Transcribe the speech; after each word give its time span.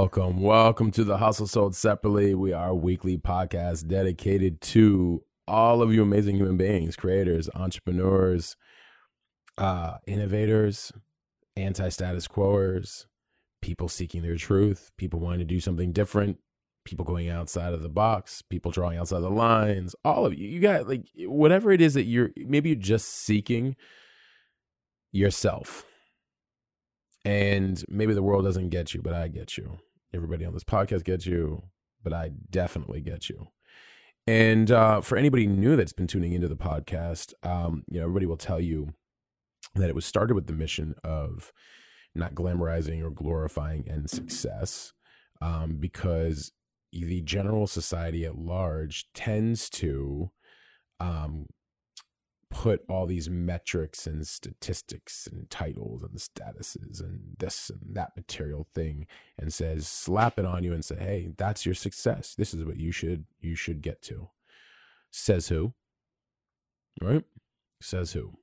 Welcome, 0.00 0.40
welcome 0.40 0.90
to 0.92 1.04
the 1.04 1.18
Hustle 1.18 1.46
Sold 1.46 1.76
Separately. 1.76 2.34
We 2.34 2.54
are 2.54 2.70
a 2.70 2.74
weekly 2.74 3.18
podcast 3.18 3.86
dedicated 3.86 4.62
to 4.62 5.22
all 5.46 5.82
of 5.82 5.92
you 5.92 6.02
amazing 6.02 6.36
human 6.36 6.56
beings, 6.56 6.96
creators, 6.96 7.50
entrepreneurs, 7.54 8.56
uh, 9.58 9.98
innovators, 10.06 10.90
anti-status 11.54 12.26
quoers, 12.28 13.08
people 13.60 13.90
seeking 13.90 14.22
their 14.22 14.36
truth, 14.36 14.90
people 14.96 15.20
wanting 15.20 15.40
to 15.40 15.44
do 15.44 15.60
something 15.60 15.92
different, 15.92 16.38
people 16.86 17.04
going 17.04 17.28
outside 17.28 17.74
of 17.74 17.82
the 17.82 17.90
box, 17.90 18.40
people 18.40 18.70
drawing 18.70 18.96
outside 18.96 19.20
the 19.20 19.28
lines. 19.28 19.94
All 20.02 20.24
of 20.24 20.32
you, 20.32 20.48
you 20.48 20.60
got 20.60 20.88
like 20.88 21.08
whatever 21.26 21.72
it 21.72 21.82
is 21.82 21.92
that 21.92 22.04
you're 22.04 22.30
maybe 22.38 22.70
you're 22.70 22.78
just 22.78 23.06
seeking 23.06 23.76
yourself 25.12 25.84
and 27.26 27.84
maybe 27.86 28.14
the 28.14 28.22
world 28.22 28.46
doesn't 28.46 28.70
get 28.70 28.94
you, 28.94 29.02
but 29.02 29.12
I 29.12 29.28
get 29.28 29.58
you. 29.58 29.78
Everybody 30.12 30.44
on 30.44 30.54
this 30.54 30.64
podcast 30.64 31.04
gets 31.04 31.26
you, 31.26 31.62
but 32.02 32.12
I 32.12 32.32
definitely 32.50 33.00
get 33.00 33.28
you. 33.28 33.48
And 34.26 34.70
uh, 34.70 35.00
for 35.00 35.16
anybody 35.16 35.46
new 35.46 35.76
that's 35.76 35.92
been 35.92 36.06
tuning 36.06 36.32
into 36.32 36.48
the 36.48 36.56
podcast, 36.56 37.32
um, 37.42 37.84
you 37.88 37.98
know, 37.98 38.04
everybody 38.04 38.26
will 38.26 38.36
tell 38.36 38.60
you 38.60 38.92
that 39.74 39.88
it 39.88 39.94
was 39.94 40.04
started 40.04 40.34
with 40.34 40.46
the 40.46 40.52
mission 40.52 40.94
of 41.04 41.52
not 42.14 42.34
glamorizing 42.34 43.02
or 43.04 43.10
glorifying 43.10 43.88
end 43.88 44.10
success, 44.10 44.92
um, 45.40 45.76
because 45.76 46.52
the 46.92 47.20
general 47.22 47.66
society 47.66 48.24
at 48.24 48.36
large 48.36 49.06
tends 49.14 49.70
to 49.70 50.30
um, 50.98 51.46
put 52.50 52.82
all 52.88 53.06
these 53.06 53.30
metrics 53.30 54.06
and 54.06 54.26
statistics 54.26 55.28
and 55.30 55.48
titles 55.50 56.02
and 56.02 56.16
statuses 56.18 57.00
and 57.00 57.36
this 57.38 57.70
and 57.70 57.94
that 57.94 58.16
material 58.16 58.66
thing 58.74 59.06
and 59.38 59.52
says 59.52 59.86
slap 59.86 60.38
it 60.38 60.44
on 60.44 60.64
you 60.64 60.72
and 60.72 60.84
say 60.84 60.96
hey 60.96 61.32
that's 61.36 61.64
your 61.64 61.74
success. 61.74 62.34
This 62.36 62.52
is 62.52 62.64
what 62.64 62.76
you 62.76 62.90
should 62.92 63.24
you 63.40 63.54
should 63.54 63.82
get 63.82 64.02
to. 64.02 64.28
Says 65.12 65.48
who? 65.48 65.72
Right? 67.00 67.24
Says 67.80 68.12
who? 68.12 68.34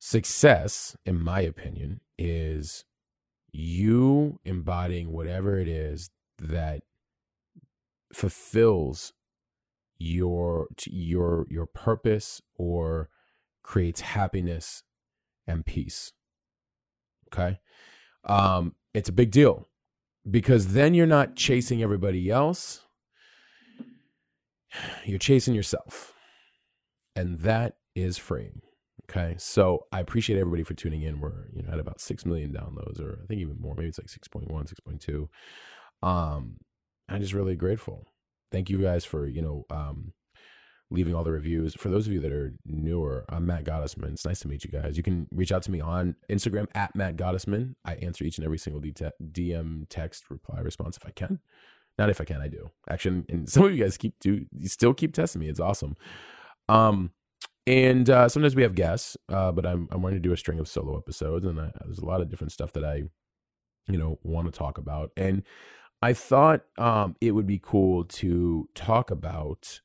Success 0.00 0.96
in 1.06 1.22
my 1.22 1.40
opinion 1.40 2.00
is 2.18 2.84
you 3.52 4.40
embodying 4.44 5.12
whatever 5.12 5.58
it 5.58 5.68
is 5.68 6.10
that 6.38 6.82
fulfills 8.12 9.12
your 9.98 10.68
your 10.86 11.46
your 11.50 11.66
purpose 11.66 12.40
or 12.56 13.08
creates 13.62 14.00
happiness 14.00 14.82
and 15.46 15.66
peace 15.66 16.12
okay? 17.32 17.58
Um 18.24 18.74
it's 18.94 19.08
a 19.08 19.12
big 19.12 19.30
deal 19.30 19.68
because 20.30 20.68
then 20.72 20.94
you're 20.94 21.06
not 21.06 21.36
chasing 21.36 21.82
everybody 21.82 22.30
else. 22.30 22.82
You're 25.04 25.18
chasing 25.18 25.54
yourself. 25.54 26.14
And 27.16 27.40
that 27.40 27.76
is 27.94 28.18
freeing 28.18 28.62
okay? 29.10 29.34
So 29.38 29.86
i 29.92 30.00
appreciate 30.00 30.38
everybody 30.38 30.62
for 30.62 30.74
tuning 30.74 31.02
in. 31.02 31.20
We're 31.20 31.46
you 31.52 31.62
know 31.62 31.72
at 31.72 31.78
about 31.78 32.00
6 32.00 32.26
million 32.26 32.52
downloads 32.52 33.00
or 33.00 33.20
i 33.22 33.26
think 33.26 33.40
even 33.40 33.60
more 33.60 33.74
maybe 33.74 33.88
it's 33.88 33.98
like 33.98 34.08
6.1 34.08 34.72
6.2 34.86 35.28
um 36.06 36.56
i'm 37.08 37.20
just 37.20 37.32
really 37.32 37.56
grateful 37.56 38.06
thank 38.52 38.70
you 38.70 38.78
guys 38.78 39.04
for 39.04 39.26
you 39.26 39.42
know 39.42 39.66
um, 39.70 40.12
leaving 40.90 41.14
all 41.14 41.24
the 41.24 41.32
reviews. 41.32 41.74
For 41.74 41.88
those 41.88 42.06
of 42.06 42.12
you 42.12 42.20
that 42.20 42.32
are 42.32 42.54
newer, 42.64 43.24
I'm 43.28 43.46
Matt 43.46 43.64
Gottesman. 43.64 44.12
It's 44.12 44.24
nice 44.24 44.40
to 44.40 44.48
meet 44.48 44.64
you 44.64 44.70
guys. 44.70 44.96
You 44.96 45.02
can 45.02 45.28
reach 45.32 45.52
out 45.52 45.62
to 45.64 45.70
me 45.70 45.80
on 45.80 46.16
Instagram 46.30 46.66
at 46.74 46.94
Matt 46.94 47.16
Gottesman. 47.16 47.74
I 47.84 47.94
answer 47.96 48.24
each 48.24 48.38
and 48.38 48.44
every 48.44 48.58
single 48.58 48.80
DM, 48.80 49.86
text, 49.88 50.30
reply, 50.30 50.60
response 50.60 50.96
if 50.96 51.06
I 51.06 51.10
can. 51.10 51.40
Not 51.98 52.10
if 52.10 52.20
I 52.20 52.24
can, 52.24 52.40
I 52.40 52.48
do. 52.48 52.70
Actually, 52.88 53.24
and 53.28 53.48
some 53.50 53.64
of 53.64 53.74
you 53.74 53.82
guys 53.82 53.96
keep 53.96 54.14
do 54.20 54.46
you 54.56 54.68
still 54.68 54.94
keep 54.94 55.12
testing 55.12 55.40
me. 55.40 55.48
It's 55.48 55.60
awesome. 55.60 55.96
Um, 56.68 57.12
and 57.66 58.08
uh, 58.08 58.28
sometimes 58.30 58.56
we 58.56 58.62
have 58.62 58.74
guests, 58.74 59.16
uh, 59.28 59.52
but 59.52 59.66
I'm 59.66 59.88
I'm 59.90 60.00
wanting 60.00 60.22
to 60.22 60.26
do 60.26 60.32
a 60.32 60.38
string 60.38 60.58
of 60.58 60.68
solo 60.68 60.96
episodes, 60.96 61.44
and 61.44 61.60
I, 61.60 61.70
there's 61.84 61.98
a 61.98 62.06
lot 62.06 62.22
of 62.22 62.30
different 62.30 62.52
stuff 62.52 62.72
that 62.72 62.84
I, 62.84 63.02
you 63.88 63.98
know, 63.98 64.18
want 64.22 64.50
to 64.50 64.58
talk 64.58 64.78
about. 64.78 65.10
And 65.18 65.42
I 66.00 66.12
thought 66.12 66.62
um, 66.76 67.16
it 67.20 67.32
would 67.32 67.46
be 67.46 67.60
cool 67.62 68.04
to 68.04 68.68
talk 68.74 69.10
about 69.10 69.80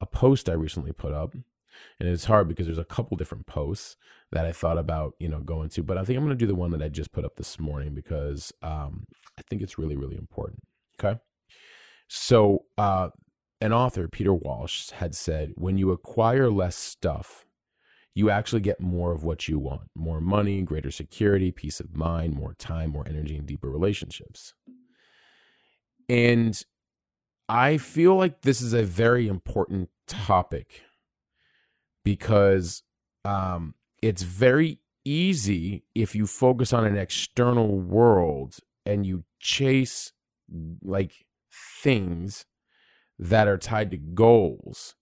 a 0.00 0.06
post 0.06 0.48
I 0.48 0.52
recently 0.52 0.92
put 0.92 1.12
up. 1.12 1.34
And 2.00 2.08
it's 2.08 2.24
hard 2.24 2.48
because 2.48 2.66
there's 2.66 2.78
a 2.78 2.84
couple 2.84 3.16
different 3.16 3.46
posts 3.46 3.96
that 4.32 4.44
I 4.44 4.52
thought 4.52 4.78
about, 4.78 5.14
you 5.18 5.28
know, 5.28 5.40
going 5.40 5.68
to, 5.70 5.82
but 5.82 5.96
I 5.96 6.04
think 6.04 6.16
I'm 6.16 6.24
going 6.24 6.36
to 6.36 6.44
do 6.44 6.46
the 6.46 6.54
one 6.54 6.70
that 6.72 6.82
I 6.82 6.88
just 6.88 7.12
put 7.12 7.24
up 7.24 7.36
this 7.36 7.58
morning 7.58 7.94
because 7.94 8.52
um, 8.62 9.04
I 9.38 9.42
think 9.48 9.62
it's 9.62 9.78
really, 9.78 9.96
really 9.96 10.16
important. 10.16 10.60
Okay. 10.98 11.20
So, 12.08 12.64
uh, 12.76 13.10
an 13.60 13.72
author, 13.72 14.08
Peter 14.08 14.32
Walsh, 14.32 14.90
had 14.90 15.14
said, 15.14 15.52
when 15.56 15.78
you 15.78 15.90
acquire 15.90 16.50
less 16.50 16.76
stuff, 16.76 17.44
you 18.14 18.30
actually 18.30 18.60
get 18.60 18.80
more 18.80 19.12
of 19.12 19.22
what 19.22 19.48
you 19.48 19.58
want 19.58 19.82
more 19.94 20.20
money, 20.20 20.62
greater 20.62 20.90
security, 20.90 21.52
peace 21.52 21.78
of 21.80 21.94
mind, 21.94 22.34
more 22.34 22.54
time, 22.54 22.90
more 22.90 23.06
energy, 23.08 23.36
and 23.36 23.46
deeper 23.46 23.70
relationships. 23.70 24.54
And 26.08 26.60
I 27.48 27.78
feel 27.78 28.16
like 28.16 28.42
this 28.42 28.60
is 28.60 28.72
a 28.72 28.82
very 28.82 29.28
important 29.28 29.90
topic 30.06 30.82
because 32.04 32.82
um, 33.24 33.74
it's 34.02 34.22
very 34.22 34.80
easy 35.04 35.84
if 35.94 36.14
you 36.14 36.26
focus 36.26 36.72
on 36.72 36.84
an 36.84 36.96
external 36.96 37.78
world 37.78 38.56
and 38.84 39.06
you 39.06 39.24
chase 39.38 40.12
like 40.82 41.26
things 41.82 42.46
that 43.18 43.48
are 43.48 43.58
tied 43.58 43.90
to 43.90 43.96
goals. 43.96 44.94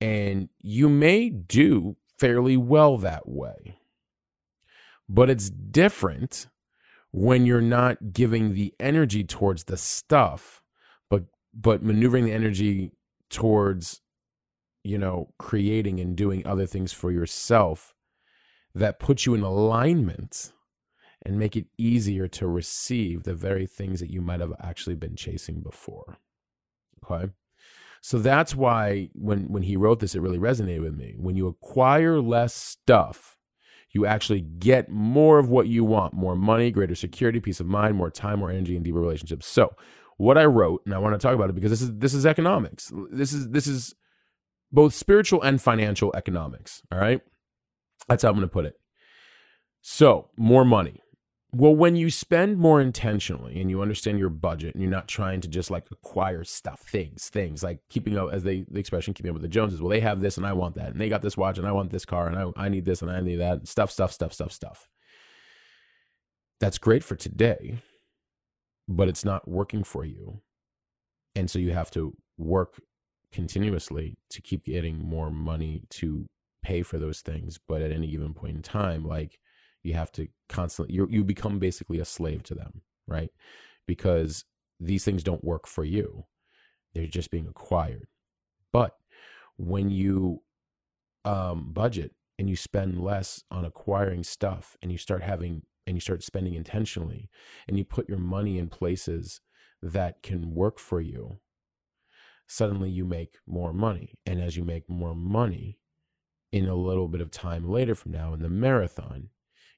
And 0.00 0.48
you 0.58 0.88
may 0.88 1.30
do 1.30 1.96
fairly 2.18 2.56
well 2.56 2.98
that 2.98 3.28
way. 3.28 3.78
But 5.08 5.30
it's 5.30 5.50
different 5.50 6.48
when 7.12 7.46
you're 7.46 7.60
not 7.60 8.12
giving 8.12 8.54
the 8.54 8.74
energy 8.80 9.24
towards 9.24 9.64
the 9.64 9.76
stuff 9.76 10.62
but 11.10 11.24
but 11.54 11.82
maneuvering 11.82 12.24
the 12.24 12.32
energy 12.32 12.92
towards 13.30 14.00
you 14.84 14.98
know 14.98 15.32
creating 15.38 16.00
and 16.00 16.16
doing 16.16 16.46
other 16.46 16.66
things 16.66 16.92
for 16.92 17.10
yourself 17.10 17.94
that 18.74 18.98
put 18.98 19.26
you 19.26 19.34
in 19.34 19.42
alignment 19.42 20.52
and 21.24 21.38
make 21.38 21.56
it 21.56 21.66
easier 21.78 22.26
to 22.26 22.48
receive 22.48 23.22
the 23.22 23.34
very 23.34 23.66
things 23.66 24.00
that 24.00 24.10
you 24.10 24.20
might 24.20 24.40
have 24.40 24.52
actually 24.60 24.96
been 24.96 25.14
chasing 25.14 25.60
before 25.60 26.18
okay? 27.10 27.30
So 28.00 28.18
that's 28.18 28.54
why 28.54 29.10
when 29.14 29.52
when 29.52 29.62
he 29.62 29.76
wrote 29.76 30.00
this 30.00 30.14
it 30.14 30.20
really 30.20 30.38
resonated 30.38 30.82
with 30.82 30.96
me. 30.96 31.14
When 31.18 31.36
you 31.36 31.46
acquire 31.46 32.20
less 32.20 32.54
stuff 32.54 33.36
you 33.92 34.06
actually 34.06 34.40
get 34.40 34.88
more 34.88 35.38
of 35.38 35.48
what 35.48 35.68
you 35.68 35.84
want 35.84 36.14
more 36.14 36.34
money, 36.34 36.70
greater 36.70 36.94
security, 36.94 37.40
peace 37.40 37.60
of 37.60 37.66
mind, 37.66 37.94
more 37.94 38.10
time, 38.10 38.38
more 38.38 38.50
energy, 38.50 38.74
and 38.74 38.84
deeper 38.84 39.00
relationships. 39.00 39.46
So, 39.46 39.74
what 40.16 40.38
I 40.38 40.44
wrote, 40.44 40.82
and 40.84 40.94
I 40.94 40.98
want 40.98 41.14
to 41.14 41.18
talk 41.18 41.34
about 41.34 41.50
it 41.50 41.54
because 41.54 41.70
this 41.70 41.82
is 41.82 41.92
this 41.98 42.14
is 42.14 42.24
economics. 42.24 42.90
This 43.10 43.32
is 43.32 43.50
this 43.50 43.66
is 43.66 43.94
both 44.70 44.94
spiritual 44.94 45.42
and 45.42 45.60
financial 45.60 46.12
economics. 46.16 46.82
All 46.90 46.98
right. 46.98 47.20
That's 48.08 48.22
how 48.22 48.30
I'm 48.30 48.36
going 48.36 48.48
to 48.48 48.52
put 48.52 48.64
it. 48.64 48.74
So, 49.82 50.30
more 50.36 50.64
money. 50.64 51.00
Well, 51.54 51.74
when 51.74 51.96
you 51.96 52.10
spend 52.10 52.56
more 52.56 52.80
intentionally 52.80 53.60
and 53.60 53.68
you 53.68 53.82
understand 53.82 54.18
your 54.18 54.30
budget 54.30 54.74
and 54.74 54.82
you're 54.82 54.90
not 54.90 55.06
trying 55.06 55.42
to 55.42 55.48
just 55.48 55.70
like 55.70 55.84
acquire 55.90 56.44
stuff, 56.44 56.80
things, 56.80 57.28
things 57.28 57.62
like 57.62 57.80
keeping 57.90 58.16
up, 58.16 58.32
as 58.32 58.42
they, 58.42 58.64
the 58.70 58.80
expression, 58.80 59.12
keeping 59.12 59.28
up 59.28 59.34
with 59.34 59.42
the 59.42 59.48
Joneses. 59.48 59.82
Well, 59.82 59.90
they 59.90 60.00
have 60.00 60.22
this 60.22 60.38
and 60.38 60.46
I 60.46 60.54
want 60.54 60.76
that. 60.76 60.92
And 60.92 61.00
they 61.00 61.10
got 61.10 61.20
this 61.20 61.36
watch 61.36 61.58
and 61.58 61.66
I 61.66 61.72
want 61.72 61.90
this 61.90 62.06
car 62.06 62.26
and 62.26 62.38
I, 62.38 62.50
I 62.56 62.68
need 62.70 62.86
this 62.86 63.02
and 63.02 63.10
I 63.10 63.20
need 63.20 63.36
that. 63.36 63.68
Stuff, 63.68 63.90
stuff, 63.90 64.12
stuff, 64.12 64.32
stuff, 64.32 64.50
stuff. 64.50 64.88
That's 66.58 66.78
great 66.78 67.04
for 67.04 67.16
today, 67.16 67.82
but 68.88 69.08
it's 69.08 69.24
not 69.24 69.46
working 69.46 69.84
for 69.84 70.06
you. 70.06 70.40
And 71.34 71.50
so 71.50 71.58
you 71.58 71.72
have 71.72 71.90
to 71.90 72.16
work 72.38 72.80
continuously 73.30 74.16
to 74.30 74.40
keep 74.40 74.64
getting 74.64 74.98
more 74.98 75.30
money 75.30 75.82
to 75.90 76.24
pay 76.62 76.82
for 76.82 76.98
those 76.98 77.20
things. 77.20 77.58
But 77.68 77.82
at 77.82 77.92
any 77.92 78.06
given 78.06 78.32
point 78.32 78.56
in 78.56 78.62
time, 78.62 79.04
like, 79.04 79.38
You 79.82 79.94
have 79.94 80.12
to 80.12 80.28
constantly 80.48 80.94
you 80.94 81.06
you 81.10 81.24
become 81.24 81.58
basically 81.58 81.98
a 81.98 82.04
slave 82.04 82.42
to 82.44 82.54
them, 82.54 82.82
right? 83.06 83.30
Because 83.86 84.44
these 84.80 85.04
things 85.04 85.22
don't 85.22 85.44
work 85.44 85.66
for 85.66 85.84
you. 85.84 86.24
They're 86.94 87.06
just 87.06 87.30
being 87.30 87.46
acquired. 87.46 88.06
But 88.72 88.96
when 89.56 89.90
you 89.90 90.42
um, 91.24 91.72
budget 91.72 92.12
and 92.38 92.48
you 92.48 92.56
spend 92.56 93.00
less 93.00 93.42
on 93.50 93.64
acquiring 93.64 94.24
stuff 94.24 94.76
and 94.82 94.90
you 94.90 94.98
start 94.98 95.22
having 95.22 95.62
and 95.86 95.96
you 95.96 96.00
start 96.00 96.22
spending 96.22 96.54
intentionally 96.54 97.28
and 97.66 97.76
you 97.76 97.84
put 97.84 98.08
your 98.08 98.18
money 98.18 98.58
in 98.58 98.68
places 98.68 99.40
that 99.82 100.22
can 100.22 100.54
work 100.54 100.78
for 100.78 101.00
you, 101.00 101.38
suddenly 102.46 102.90
you 102.90 103.04
make 103.04 103.38
more 103.46 103.72
money. 103.72 104.14
And 104.24 104.40
as 104.40 104.56
you 104.56 104.64
make 104.64 104.88
more 104.88 105.14
money, 105.14 105.78
in 106.52 106.68
a 106.68 106.74
little 106.74 107.08
bit 107.08 107.22
of 107.22 107.30
time 107.30 107.68
later 107.68 107.94
from 107.94 108.12
now 108.12 108.34
in 108.34 108.42
the 108.42 108.48
marathon, 108.48 109.30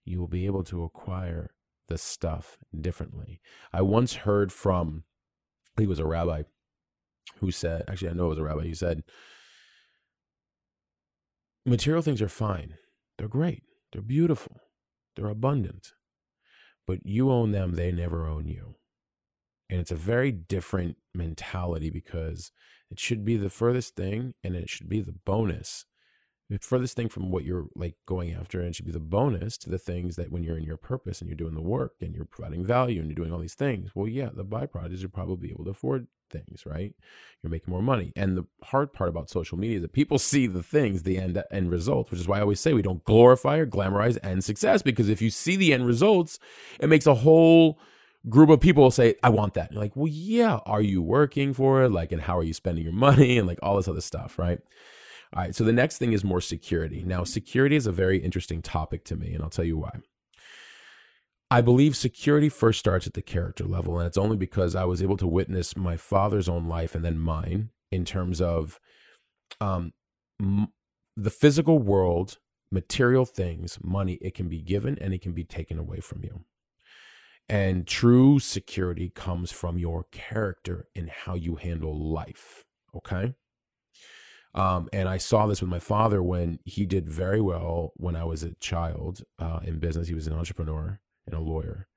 you 0.05 0.21
will 0.21 0.29
be 0.29 0.47
able 0.47 0.65
to 0.65 0.85
acquire 0.85 1.51
the 1.89 1.99
stuff 1.99 2.59
differently. 2.79 3.41
I 3.73 3.83
once 3.83 4.15
heard 4.15 4.53
from, 4.53 5.05
he 5.79 5.87
was 5.87 5.99
a 5.99 6.07
rabbi 6.07 6.43
who 7.39 7.51
said, 7.51 7.85
actually, 7.89 8.11
I 8.11 8.15
know 8.15 8.27
it 8.27 8.31
was 8.31 8.39
a 8.39 8.45
rabbi, 8.45 8.65
he 8.65 8.75
said, 8.75 9.03
material 11.67 12.03
things 12.03 12.23
are 12.23 12.29
fine. 12.29 12.75
They're 13.19 13.29
great. 13.29 13.63
They're 13.93 14.03
beautiful. 14.03 14.61
They're 15.17 15.29
abundant. 15.29 15.93
But 16.87 17.01
you 17.05 17.31
own 17.31 17.53
them, 17.53 17.75
they 17.75 17.93
never 17.93 18.27
own 18.27 18.47
you. 18.47 18.77
And 19.71 19.81
it's 19.81 19.91
a 19.91 19.97
very 19.97 20.31
different 20.31 20.97
mentality 21.15 21.91
because 21.91 22.53
it 22.91 23.01
should 23.01 23.25
be 23.25 23.37
the 23.37 23.49
furthest 23.49 23.97
thing 23.97 24.35
and 24.43 24.55
it 24.55 24.69
should 24.69 24.89
be 24.89 25.01
the 25.01 25.15
bonus 25.25 25.87
furthest 26.59 26.97
thing 26.97 27.09
from 27.09 27.31
what 27.31 27.45
you're 27.45 27.67
like 27.75 27.95
going 28.07 28.33
after 28.33 28.61
and 28.61 28.77
should 28.77 28.85
be 28.85 28.93
the 28.93 29.01
bonus 29.01 29.57
to 29.59 29.71
the 29.71 29.79
things 29.79 30.17
that 30.17 30.31
when 30.31 30.43
you're 30.43 30.59
in 30.59 30.65
your 30.65 30.77
purpose 30.77 31.21
and 31.21 31.29
you're 31.29 31.37
doing 31.37 31.55
the 31.55 31.63
work 31.63 31.95
and 32.01 32.15
you're 32.15 32.27
providing 32.27 32.65
value 32.65 33.01
and 33.01 33.09
you're 33.09 33.17
doing 33.17 33.33
all 33.33 33.39
these 33.39 33.55
things 33.55 33.91
well 33.95 34.07
yeah 34.07 34.29
the 34.33 34.45
byproduct 34.45 34.93
is 34.93 35.01
you're 35.01 35.09
probably 35.09 35.51
able 35.51 35.65
to 35.65 35.71
afford 35.71 36.07
things 36.31 36.65
right 36.67 36.95
you're 37.43 37.51
making 37.51 37.71
more 37.71 37.83
money 37.83 38.13
and 38.15 38.37
the 38.37 38.45
hard 38.65 38.93
part 38.93 39.09
about 39.09 39.31
social 39.31 39.59
media 39.59 39.77
is 39.77 39.83
that 39.83 39.93
people 39.93 40.19
see 40.35 40.47
the 40.47 40.63
things 40.63 41.03
the 41.03 41.19
end 41.19 41.43
end 41.51 41.71
results 41.71 42.11
which 42.11 42.21
is 42.21 42.29
why 42.29 42.39
i 42.39 42.43
always 42.43 42.61
say 42.61 42.75
we 42.75 42.83
don't 42.83 43.05
glorify 43.05 43.57
or 43.57 43.67
glamorize 43.67 44.19
end 44.23 44.45
success 44.45 44.83
because 44.83 45.09
if 45.09 45.23
you 45.23 45.31
see 45.31 45.57
the 45.57 45.73
end 45.73 45.87
results 45.87 46.39
it 46.79 46.89
makes 46.89 47.07
a 47.07 47.15
whole 47.15 47.79
group 48.29 48.49
of 48.49 48.61
people 48.61 48.91
say, 48.91 49.17
I 49.23 49.29
want 49.29 49.55
that. 49.55 49.73
you're 49.73 49.83
like, 49.83 49.95
well, 49.95 50.09
yeah, 50.09 50.59
are 50.65 50.81
you 50.81 51.03
working 51.03 51.53
for 51.53 51.85
it? 51.85 51.91
Like, 51.91 52.11
and 52.11 52.23
how 52.23 52.39
are 52.39 52.43
you 52.43 52.55
spending 52.55 52.85
your 52.85 52.93
money? 52.93 53.39
And 53.45 53.47
like 53.47 53.59
all 53.63 53.77
this 53.77 53.89
other 53.89 54.01
stuff, 54.01 54.39
right? 54.39 54.61
All 55.35 55.43
right. 55.43 55.55
So 55.55 55.65
the 55.65 55.73
next 55.73 55.99
thing 55.99 56.13
is 56.13 56.23
more 56.23 56.41
security. 56.41 57.03
Now, 57.05 57.25
security 57.25 57.75
is 57.77 57.87
a 57.87 57.93
very 57.93 58.19
interesting 58.19 58.63
topic 58.63 59.05
to 59.07 59.17
me, 59.17 59.35
and 59.35 59.43
I'll 59.43 59.51
tell 59.51 59.65
you 59.65 59.79
why. 59.79 59.99
I 61.51 61.61
believe 61.61 61.97
security 61.97 62.49
first 62.49 62.79
starts 62.79 63.07
at 63.07 63.15
the 63.15 63.23
character 63.23 63.65
level, 63.65 63.99
and 63.99 64.07
it's 64.07 64.17
only 64.17 64.37
because 64.37 64.75
I 64.75 64.85
was 64.85 65.03
able 65.03 65.17
to 65.19 65.27
witness 65.27 65.77
my 65.77 65.97
father's 65.97 66.49
own 66.49 66.69
life 66.69 66.95
and 66.95 67.05
then 67.05 67.19
mine 67.19 67.71
in 67.91 68.05
terms 68.05 68.41
of 68.41 68.79
um, 69.61 69.93
m- 70.41 70.69
the 71.17 71.31
physical 71.31 71.79
world, 71.79 72.39
material 72.71 73.25
things, 73.25 73.79
money. 73.83 74.19
It 74.21 74.35
can 74.35 74.49
be 74.49 74.63
given 74.63 74.99
and 75.01 75.13
it 75.13 75.21
can 75.21 75.33
be 75.33 75.45
taken 75.45 75.79
away 75.79 76.01
from 76.01 76.23
you. 76.23 76.45
And 77.49 77.87
true 77.87 78.39
security 78.39 79.11
comes 79.15 79.53
from 79.53 79.79
your 79.79 80.07
character 80.13 80.89
and 80.97 81.11
how 81.11 81.35
you 81.35 81.57
handle 81.57 81.97
life. 81.97 82.65
Okay. 82.97 83.35
Um, 84.55 84.89
and 84.93 85.09
I 85.09 85.19
saw 85.19 85.47
this 85.47 85.61
with 85.61 85.71
my 85.71 85.81
father 85.81 86.23
when 86.23 86.61
he 86.65 86.87
did 86.87 87.09
very 87.09 87.41
well 87.41 87.93
when 87.97 88.17
I 88.17 88.25
was 88.25 88.43
a 88.43 88.55
child 88.57 89.23
uh, 89.39 89.61
in 89.65 89.81
business. 89.81 90.09
He 90.09 90.15
was 90.15 90.27
an 90.27 90.33
entrepreneur 90.35 91.01
and 91.27 91.35
a 91.35 91.41
lawyer. 91.41 91.89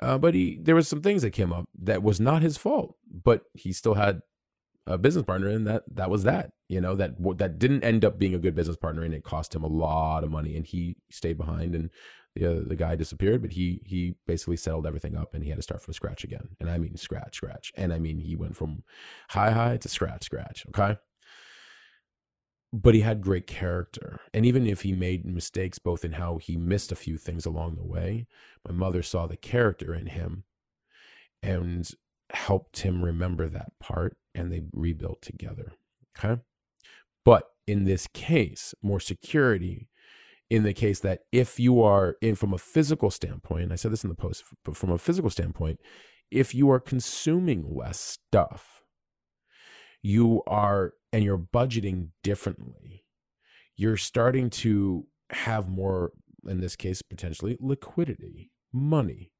Uh, 0.00 0.18
but 0.18 0.34
he 0.34 0.58
there 0.62 0.74
was 0.74 0.88
some 0.88 1.00
things 1.00 1.22
that 1.22 1.30
came 1.30 1.52
up 1.52 1.66
that 1.82 2.02
was 2.02 2.20
not 2.20 2.42
his 2.42 2.56
fault, 2.56 2.96
but 3.10 3.42
he 3.54 3.72
still 3.72 3.94
had 3.94 4.20
a 4.86 4.98
business 4.98 5.24
partner, 5.24 5.48
and 5.48 5.66
that 5.66 5.84
that 5.94 6.10
was 6.10 6.24
that. 6.24 6.50
You 6.68 6.80
know 6.80 6.96
that 6.96 7.12
that 7.38 7.58
didn't 7.58 7.84
end 7.84 8.04
up 8.04 8.18
being 8.18 8.34
a 8.34 8.38
good 8.38 8.54
business 8.54 8.76
partner, 8.76 9.02
and 9.02 9.14
it 9.14 9.24
cost 9.24 9.54
him 9.54 9.64
a 9.64 9.68
lot 9.68 10.24
of 10.24 10.30
money, 10.30 10.56
and 10.56 10.66
he 10.66 10.96
stayed 11.10 11.38
behind, 11.38 11.74
and 11.74 11.90
the 12.34 12.64
the 12.68 12.76
guy 12.76 12.96
disappeared, 12.96 13.42
but 13.42 13.52
he 13.52 13.80
he 13.86 14.16
basically 14.26 14.56
settled 14.56 14.86
everything 14.86 15.16
up, 15.16 15.34
and 15.34 15.42
he 15.44 15.50
had 15.50 15.58
to 15.58 15.62
start 15.62 15.82
from 15.82 15.94
scratch 15.94 16.24
again, 16.24 16.50
and 16.60 16.70
I 16.70 16.78
mean 16.78 16.96
scratch, 16.96 17.36
scratch, 17.36 17.72
and 17.76 17.92
I 17.92 17.98
mean 17.98 18.18
he 18.18 18.36
went 18.36 18.56
from 18.56 18.84
high 19.30 19.52
high 19.52 19.78
to 19.78 19.88
scratch, 19.88 20.24
scratch. 20.24 20.66
Okay, 20.68 20.96
but 22.72 22.94
he 22.94 23.00
had 23.00 23.20
great 23.20 23.46
character. 23.46 24.20
And 24.34 24.44
even 24.44 24.66
if 24.66 24.82
he 24.82 24.92
made 24.92 25.24
mistakes, 25.24 25.78
both 25.78 26.04
in 26.04 26.12
how 26.12 26.38
he 26.38 26.56
missed 26.56 26.92
a 26.92 26.96
few 26.96 27.16
things 27.16 27.46
along 27.46 27.76
the 27.76 27.86
way, 27.86 28.26
my 28.66 28.74
mother 28.74 29.02
saw 29.02 29.26
the 29.26 29.36
character 29.36 29.94
in 29.94 30.06
him 30.06 30.44
and 31.42 31.88
helped 32.30 32.80
him 32.80 33.04
remember 33.04 33.48
that 33.48 33.72
part 33.80 34.16
and 34.34 34.52
they 34.52 34.62
rebuilt 34.72 35.22
together. 35.22 35.72
Okay. 36.18 36.40
But 37.24 37.44
in 37.66 37.84
this 37.84 38.06
case, 38.08 38.74
more 38.82 39.00
security 39.00 39.88
in 40.48 40.62
the 40.62 40.72
case 40.72 41.00
that 41.00 41.20
if 41.32 41.58
you 41.58 41.82
are 41.82 42.16
in 42.20 42.36
from 42.36 42.52
a 42.52 42.58
physical 42.58 43.10
standpoint, 43.10 43.72
I 43.72 43.76
said 43.76 43.92
this 43.92 44.04
in 44.04 44.10
the 44.10 44.16
post, 44.16 44.44
but 44.64 44.76
from 44.76 44.90
a 44.90 44.98
physical 44.98 45.30
standpoint, 45.30 45.80
if 46.30 46.54
you 46.54 46.70
are 46.70 46.80
consuming 46.80 47.64
less 47.68 47.98
stuff, 47.98 48.82
you 50.06 50.40
are 50.46 50.92
and 51.12 51.24
you're 51.24 51.36
budgeting 51.36 52.10
differently, 52.22 53.04
you're 53.74 53.96
starting 53.96 54.48
to 54.48 55.04
have 55.30 55.68
more, 55.68 56.12
in 56.46 56.60
this 56.60 56.76
case, 56.76 57.02
potentially 57.02 57.56
liquidity, 57.60 58.52
money 58.72 59.32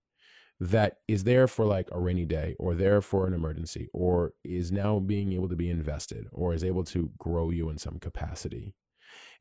that 0.59 0.97
is 1.07 1.23
there 1.23 1.47
for 1.47 1.65
like 1.65 1.89
a 1.93 2.01
rainy 2.01 2.25
day 2.25 2.57
or 2.59 2.75
there 2.75 3.01
for 3.01 3.29
an 3.29 3.35
emergency 3.35 3.89
or 3.93 4.33
is 4.43 4.73
now 4.73 4.99
being 4.99 5.33
able 5.33 5.49
to 5.49 5.55
be 5.55 5.71
invested 5.71 6.27
or 6.33 6.53
is 6.53 6.65
able 6.65 6.83
to 6.83 7.11
grow 7.17 7.51
you 7.51 7.71
in 7.71 7.79
some 7.79 8.01
capacity. 8.01 8.75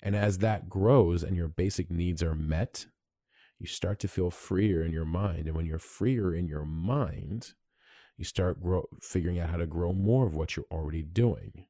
And 0.03 0.15
as 0.15 0.39
that 0.39 0.69
grows 0.69 1.23
and 1.23 1.35
your 1.35 1.47
basic 1.47 1.89
needs 1.89 2.21
are 2.21 2.35
met, 2.35 2.85
you 3.57 3.65
start 3.65 3.97
to 3.99 4.07
feel 4.07 4.29
freer 4.29 4.83
in 4.83 4.91
your 4.91 5.05
mind. 5.05 5.47
And 5.47 5.55
when 5.55 5.65
you're 5.65 5.79
freer 5.79 6.35
in 6.35 6.47
your 6.47 6.65
mind, 6.65 7.53
you 8.17 8.25
start 8.25 8.61
grow, 8.61 8.85
figuring 9.01 9.39
out 9.39 9.49
how 9.49 9.57
to 9.57 9.65
grow 9.65 9.93
more 9.93 10.25
of 10.25 10.35
what 10.35 10.55
you're 10.55 10.65
already 10.71 11.01
doing. 11.01 11.65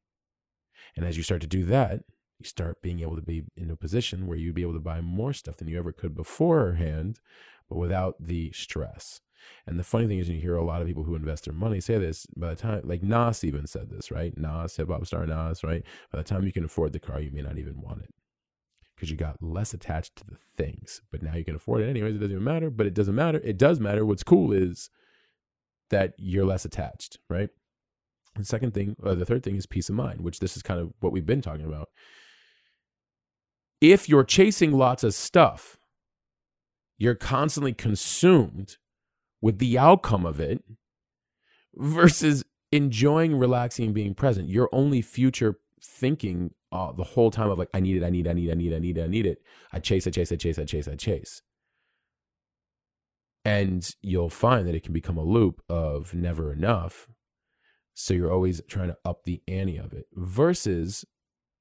And 0.96 1.06
as 1.06 1.18
you 1.18 1.24
start 1.24 1.42
to 1.42 1.48
do 1.48 1.66
that, 1.66 2.02
you 2.40 2.46
start 2.46 2.82
being 2.82 3.00
able 3.00 3.16
to 3.16 3.22
be 3.22 3.44
in 3.56 3.72
a 3.72 3.76
position 3.76 4.28
where 4.28 4.38
you'd 4.38 4.56
be 4.56 4.62
able 4.62 4.74
to 4.74 4.80
buy 4.80 5.02
more 5.02 5.34
stuff 5.34 5.58
than 5.58 5.68
you 5.68 5.78
ever 5.78 5.92
could 5.92 6.16
beforehand, 6.16 7.20
but 7.70 7.78
without 7.78 8.16
the 8.20 8.52
stress. 8.52 9.22
And 9.68 9.80
the 9.80 9.84
funny 9.84 10.08
thing 10.08 10.20
is, 10.20 10.30
you 10.30 10.40
hear 10.40 10.56
a 10.56 10.66
lot 10.66 10.82
of 10.82 10.88
people 10.88 11.04
who 11.04 11.16
invest 11.16 11.46
their 11.46 11.54
money 11.54 11.80
say 11.80 11.98
this. 11.98 12.26
By 12.36 12.50
the 12.50 12.56
time, 12.56 12.82
like 12.84 13.04
Nas 13.04 13.44
even 13.44 13.68
said 13.68 13.90
this, 13.90 14.12
right? 14.12 14.36
Nas, 14.38 14.76
hip 14.76 14.90
hop 14.90 15.06
star 15.06 15.26
Nas, 15.26 15.64
right? 15.64 15.84
By 16.12 16.20
the 16.20 16.24
time 16.24 16.46
you 16.46 16.52
can 16.52 16.66
afford 16.66 16.94
the 16.94 17.00
car, 17.00 17.20
you 17.20 17.32
may 17.32 17.42
not 17.42 17.58
even 17.58 17.82
want 17.82 18.02
it 18.02 18.14
because 18.96 19.12
you 19.12 19.18
got 19.18 19.42
less 19.42 19.74
attached 19.74 20.16
to 20.16 20.26
the 20.26 20.38
things. 20.58 21.02
But 21.12 21.22
now 21.22 21.36
you 21.36 21.46
can 21.46 21.56
afford 21.56 21.82
it 21.82 21.90
anyways. 21.90 22.16
It 22.16 22.20
doesn't 22.20 22.32
even 22.32 22.44
matter. 22.44 22.70
But 22.70 22.88
it 22.88 22.94
doesn't 22.94 23.16
matter. 23.16 23.40
It 23.44 23.58
does 23.58 23.80
matter. 23.80 24.06
What's 24.06 24.24
cool 24.24 24.52
is 24.52 24.90
that 25.90 26.14
you're 26.18 26.46
less 26.46 26.66
attached, 26.66 27.18
right? 27.30 27.50
The 28.36 28.46
second 28.46 28.74
thing, 28.74 28.96
or 29.02 29.16
the 29.16 29.26
third 29.26 29.44
thing 29.44 29.56
is 29.56 29.66
peace 29.66 29.90
of 29.90 29.96
mind, 29.96 30.22
which 30.22 30.40
this 30.40 30.58
is 30.58 30.64
kind 30.64 30.80
of 30.80 30.94
what 31.00 31.14
we've 31.14 31.26
been 31.26 31.42
talking 31.42 31.66
about. 31.66 31.90
If 33.80 34.10
you're 34.10 34.24
chasing 34.24 34.74
lots 34.74 35.04
of 35.04 35.14
stuff, 35.14 35.78
you're 36.98 37.16
constantly 37.16 37.74
consumed 37.74 38.78
with 39.42 39.60
the 39.60 39.78
outcome 39.78 40.26
of 40.26 40.40
it 40.40 40.64
versus 41.76 42.44
enjoying, 42.72 43.36
relaxing, 43.38 43.86
and 43.86 43.94
being 43.94 44.14
present. 44.16 44.50
You're 44.50 44.70
only 44.72 45.02
future 45.02 45.60
thinking 45.82 46.52
uh, 46.72 46.92
the 46.94 47.04
whole 47.04 47.32
time 47.32 47.50
of 47.50 47.60
like, 47.60 47.70
I 47.74 47.80
need 47.80 47.98
it, 47.98 48.04
I 48.04 48.10
need, 48.10 48.28
I 48.28 48.34
need, 48.34 48.50
I 48.50 48.56
need, 48.56 48.74
I 48.74 48.80
need, 48.80 48.98
it, 48.98 49.04
I 49.04 49.08
need 49.08 49.26
it. 49.26 49.42
I 49.72 49.80
chase, 49.80 50.08
I 50.08 50.10
chase, 50.10 50.32
I 50.32 50.36
chase, 50.36 50.58
I 50.58 50.66
chase, 50.66 50.88
I 50.88 50.96
chase. 50.96 51.42
And 53.46 53.88
you'll 54.02 54.30
find 54.30 54.68
that 54.68 54.76
it 54.76 54.84
can 54.84 54.94
become 54.94 55.18
a 55.18 55.24
loop 55.24 55.62
of 55.70 56.14
never 56.14 56.52
enough 56.52 57.08
so 57.96 58.14
you're 58.14 58.32
always 58.32 58.62
trying 58.68 58.90
to 58.90 58.98
up 59.06 59.24
the 59.24 59.42
ante 59.48 59.78
of 59.78 59.94
it 59.94 60.06
versus 60.14 61.06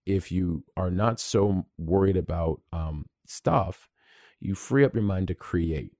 if 0.04 0.32
you 0.32 0.64
are 0.76 0.90
not 0.90 1.20
so 1.20 1.64
worried 1.78 2.16
about 2.16 2.60
um, 2.72 3.06
stuff, 3.26 3.88
you 4.40 4.54
free 4.54 4.84
up 4.84 4.94
your 4.94 5.04
mind 5.04 5.28
to 5.28 5.34
create. 5.34 5.92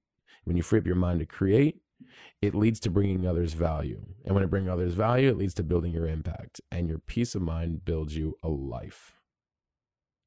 When 0.43 0.57
you 0.57 0.61
free 0.61 0.79
up 0.79 0.85
your 0.85 0.95
mind 0.95 1.21
to 1.21 1.25
create, 1.25 1.77
it 2.41 2.53
leads 2.53 2.81
to 2.81 2.91
bringing 2.91 3.25
others 3.25 3.53
value. 3.53 4.05
And 4.25 4.35
when 4.35 4.43
it 4.43 4.49
brings 4.49 4.69
others 4.69 4.93
value, 4.93 5.29
it 5.29 5.37
leads 5.37 5.53
to 5.55 5.63
building 5.63 5.93
your 5.93 6.07
impact. 6.07 6.59
And 6.69 6.87
your 6.87 6.99
peace 6.99 7.33
of 7.33 7.41
mind 7.41 7.85
builds 7.85 8.15
you 8.15 8.37
a 8.43 8.49
life. 8.49 9.13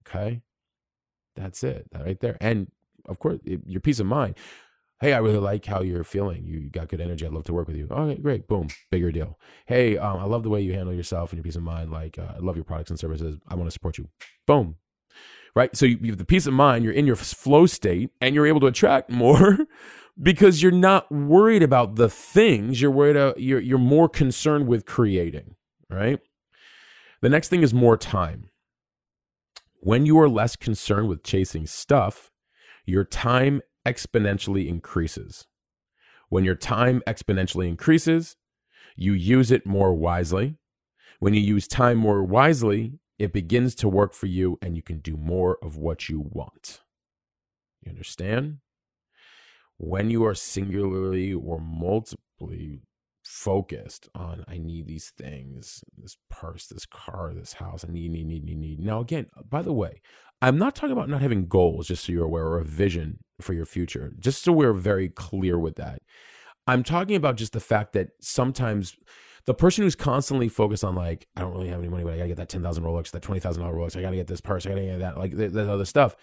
Okay? 0.09 0.41
That's 1.37 1.63
it, 1.63 1.87
right 1.95 2.19
there. 2.19 2.39
And 2.41 2.69
of 3.07 3.19
course, 3.19 3.39
it, 3.45 3.61
your 3.67 3.81
peace 3.81 4.01
of 4.01 4.07
mind 4.07 4.37
Hey, 5.01 5.13
I 5.15 5.19
really 5.19 5.39
like 5.39 5.67
how 5.67 5.83
you're 5.83 6.05
feeling. 6.05 6.45
You 6.47 6.71
got 6.71 6.89
good 6.89 7.01
energy. 7.01 7.27
I'd 7.27 7.33
love 7.33 7.45
to 7.45 7.55
work 7.55 7.69
with 7.69 7.77
you. 7.77 7.89
Okay, 7.91 8.21
great. 8.21 8.49
Boom. 8.49 8.69
Bigger 8.91 9.13
deal. 9.13 9.39
Hey, 9.67 9.99
um, 9.99 10.19
I 10.21 10.25
love 10.25 10.43
the 10.45 10.51
way 10.51 10.61
you 10.63 10.75
handle 10.75 10.95
yourself 10.95 11.33
and 11.33 11.39
your 11.39 11.45
peace 11.45 11.57
of 11.57 11.63
mind. 11.63 11.93
Like, 11.93 12.19
uh, 12.19 12.35
I 12.37 12.39
love 12.39 12.57
your 12.57 12.65
products 12.65 12.91
and 12.91 12.99
services. 12.99 13.39
I 13.49 13.57
want 13.57 13.69
to 13.69 13.73
support 13.73 13.99
you. 13.99 14.09
Boom. 14.47 14.77
right? 15.57 15.77
So 15.77 15.87
you, 15.87 15.99
you 16.03 16.13
have 16.13 16.19
the 16.19 16.27
peace 16.27 16.47
of 16.47 16.55
mind, 16.55 16.85
you're 16.85 16.95
in 16.95 17.07
your 17.07 17.17
flow 17.17 17.67
state, 17.67 18.11
and 18.23 18.35
you're 18.35 18.49
able 18.49 18.61
to 18.63 18.69
attract 18.69 19.11
more 19.11 19.59
because 20.23 20.63
you're 20.63 20.73
not 20.73 21.13
worried 21.13 21.65
about 21.65 21.97
the 21.97 22.11
things. 22.11 22.83
You're 22.83 22.93
worried. 22.93 23.17
About, 23.17 23.41
you're 23.41 23.61
you're 23.61 23.79
more 23.79 24.09
concerned 24.11 24.69
with 24.69 24.87
creating, 24.87 25.57
right? 25.91 26.21
The 27.23 27.31
next 27.31 27.51
thing 27.51 27.63
is 27.65 27.75
more 27.75 27.99
time. 27.99 28.51
When 29.81 30.07
you 30.07 30.19
are 30.21 30.29
less 30.31 30.57
concerned 30.57 31.09
with 31.09 31.25
chasing 31.25 31.67
stuff, 31.67 32.31
your 32.87 33.05
time 33.05 33.63
exponentially 33.89 34.69
increases. 34.69 35.47
When 36.29 36.45
your 36.45 36.55
time 36.55 37.03
exponentially 37.07 37.69
increases, 37.69 38.37
you 38.97 39.15
use 39.15 39.51
it 39.51 39.65
more 39.65 39.95
wisely. 39.95 40.57
When 41.21 41.33
you 41.33 41.41
use 41.41 41.67
time 41.67 41.97
more 41.97 42.23
wisely, 42.23 42.99
it 43.19 43.33
begins 43.33 43.75
to 43.77 43.89
work 43.89 44.13
for 44.13 44.27
you 44.27 44.59
and 44.61 44.77
you 44.77 44.83
can 44.83 44.99
do 44.99 45.17
more 45.17 45.57
of 45.63 45.77
what 45.77 46.09
you 46.11 46.21
want. 46.21 46.81
You 47.83 47.91
understand? 47.91 48.59
When 49.79 50.11
you 50.11 50.25
are 50.27 50.35
singularly 50.35 51.33
or 51.33 51.59
multiply 51.61 52.77
focused 53.29 54.09
on 54.15 54.43
I 54.49 54.57
need 54.57 54.87
these 54.87 55.13
things, 55.19 55.85
this 55.99 56.17
purse, 56.31 56.67
this 56.67 56.87
car, 56.87 57.35
this 57.35 57.53
house, 57.53 57.85
I 57.87 57.93
need, 57.93 58.11
need, 58.11 58.27
need, 58.27 58.43
need, 58.43 58.59
need. 58.59 58.81
Now, 58.81 59.01
again, 59.01 59.27
by 59.51 59.61
the 59.61 59.73
way, 59.73 60.01
I'm 60.41 60.57
not 60.57 60.75
talking 60.75 60.93
about 60.93 61.11
not 61.11 61.21
having 61.21 61.47
goals, 61.47 61.89
just 61.89 62.07
so 62.07 62.13
you're 62.13 62.25
aware, 62.25 62.47
or 62.47 62.59
a 62.59 62.65
vision 62.65 63.19
for 63.43 63.53
your 63.53 63.67
future, 63.67 64.15
just 64.19 64.43
so 64.43 64.51
we're 64.51 64.73
very 64.73 65.11
clear 65.11 65.59
with 65.59 65.77
that. 65.77 66.01
I'm 66.67 66.83
talking 66.83 67.17
about 67.17 67.37
just 67.37 67.53
the 67.53 67.61
fact 67.61 67.93
that 67.93 68.09
sometimes 68.19 68.97
the 69.45 69.53
person 69.53 69.85
who's 69.85 69.95
constantly 69.95 70.49
focused 70.49 70.83
on 70.83 70.95
like, 70.95 71.29
I 71.37 71.43
don't 71.43 71.53
really 71.53 71.69
have 71.69 71.81
any 71.81 71.91
money, 71.91 72.05
but 72.05 72.15
I 72.15 72.17
gotta 72.17 72.29
get 72.29 72.39
that 72.39 72.49
ten 72.49 72.63
thousand 72.63 72.85
Rolex, 72.85 73.11
that 73.11 73.21
twenty 73.21 73.41
thousand 73.41 73.63
dollar 73.63 73.75
Rolex, 73.75 73.95
I 73.95 74.01
gotta 74.01 74.17
get 74.17 74.27
this 74.27 74.41
purse, 74.41 74.65
I 74.65 74.71
gotta 74.71 74.83
get 74.83 75.01
that, 75.01 75.19
like 75.19 75.37
that 75.37 75.69
other 75.69 75.85
stuff. 75.85 76.17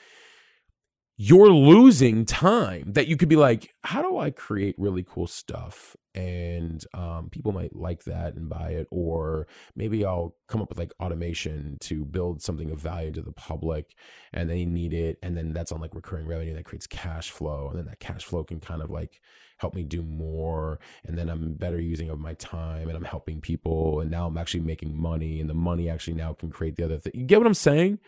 You're 1.17 1.50
losing 1.51 2.25
time 2.25 2.93
that 2.93 3.07
you 3.07 3.17
could 3.17 3.29
be 3.29 3.38
like, 3.38 3.74
how 3.84 4.01
do 4.01 4.17
I 4.17 4.31
create 4.31 4.75
really 4.77 5.03
cool 5.03 5.27
stuff? 5.27 5.95
And 6.13 6.84
um, 6.93 7.29
people 7.29 7.53
might 7.53 7.75
like 7.75 8.03
that 8.05 8.36
and 8.36 8.50
buy 8.50 8.72
it 8.72 8.88
or 8.91 9.48
maybe 9.75 10.05
i'll 10.05 10.36
come 10.48 10.62
up 10.62 10.69
with 10.69 10.79
like 10.79 10.93
automation 11.01 11.77
to 11.81 12.05
build 12.05 12.41
something 12.41 12.72
of 12.72 12.79
value 12.79 13.12
to 13.12 13.22
the 13.22 13.31
public 13.34 13.95
and 14.34 14.50
they 14.50 14.65
need 14.65 14.93
it 14.93 15.17
and 15.24 15.38
then 15.38 15.53
that's 15.53 15.72
on 15.72 15.81
like 15.81 15.95
recurring 15.95 16.27
revenue 16.27 16.55
that 16.55 16.65
creates 16.65 16.88
cash 16.88 17.31
flow 17.31 17.69
and 17.69 17.79
then 17.79 17.86
that 17.86 18.00
cash 18.00 18.24
flow 18.25 18.43
can 18.43 18.60
kind 18.60 18.81
of 18.81 18.89
like 18.91 19.22
help 19.57 19.75
me 19.75 19.84
do 19.84 20.01
more 20.03 20.79
and 21.05 21.17
then 21.17 21.29
i'm 21.29 21.53
better 21.53 21.79
using 21.79 22.10
of 22.10 22.19
my 22.19 22.34
time 22.36 22.88
and 22.88 22.98
i'm 22.98 23.05
helping 23.05 23.41
people 23.41 24.01
and 24.01 24.12
now 24.12 24.27
i'm 24.27 24.38
actually 24.38 24.62
making 24.62 24.95
money 24.98 25.39
and 25.39 25.50
the 25.50 25.53
money 25.53 25.89
actually 25.89 26.15
now 26.15 26.34
can 26.34 26.50
create 26.50 26.75
the 26.75 26.86
other 26.86 27.00
thing 27.00 27.13
you 27.15 27.25
get 27.25 27.39
what 27.39 27.48
i'm 27.48 27.53
saying 27.53 28.00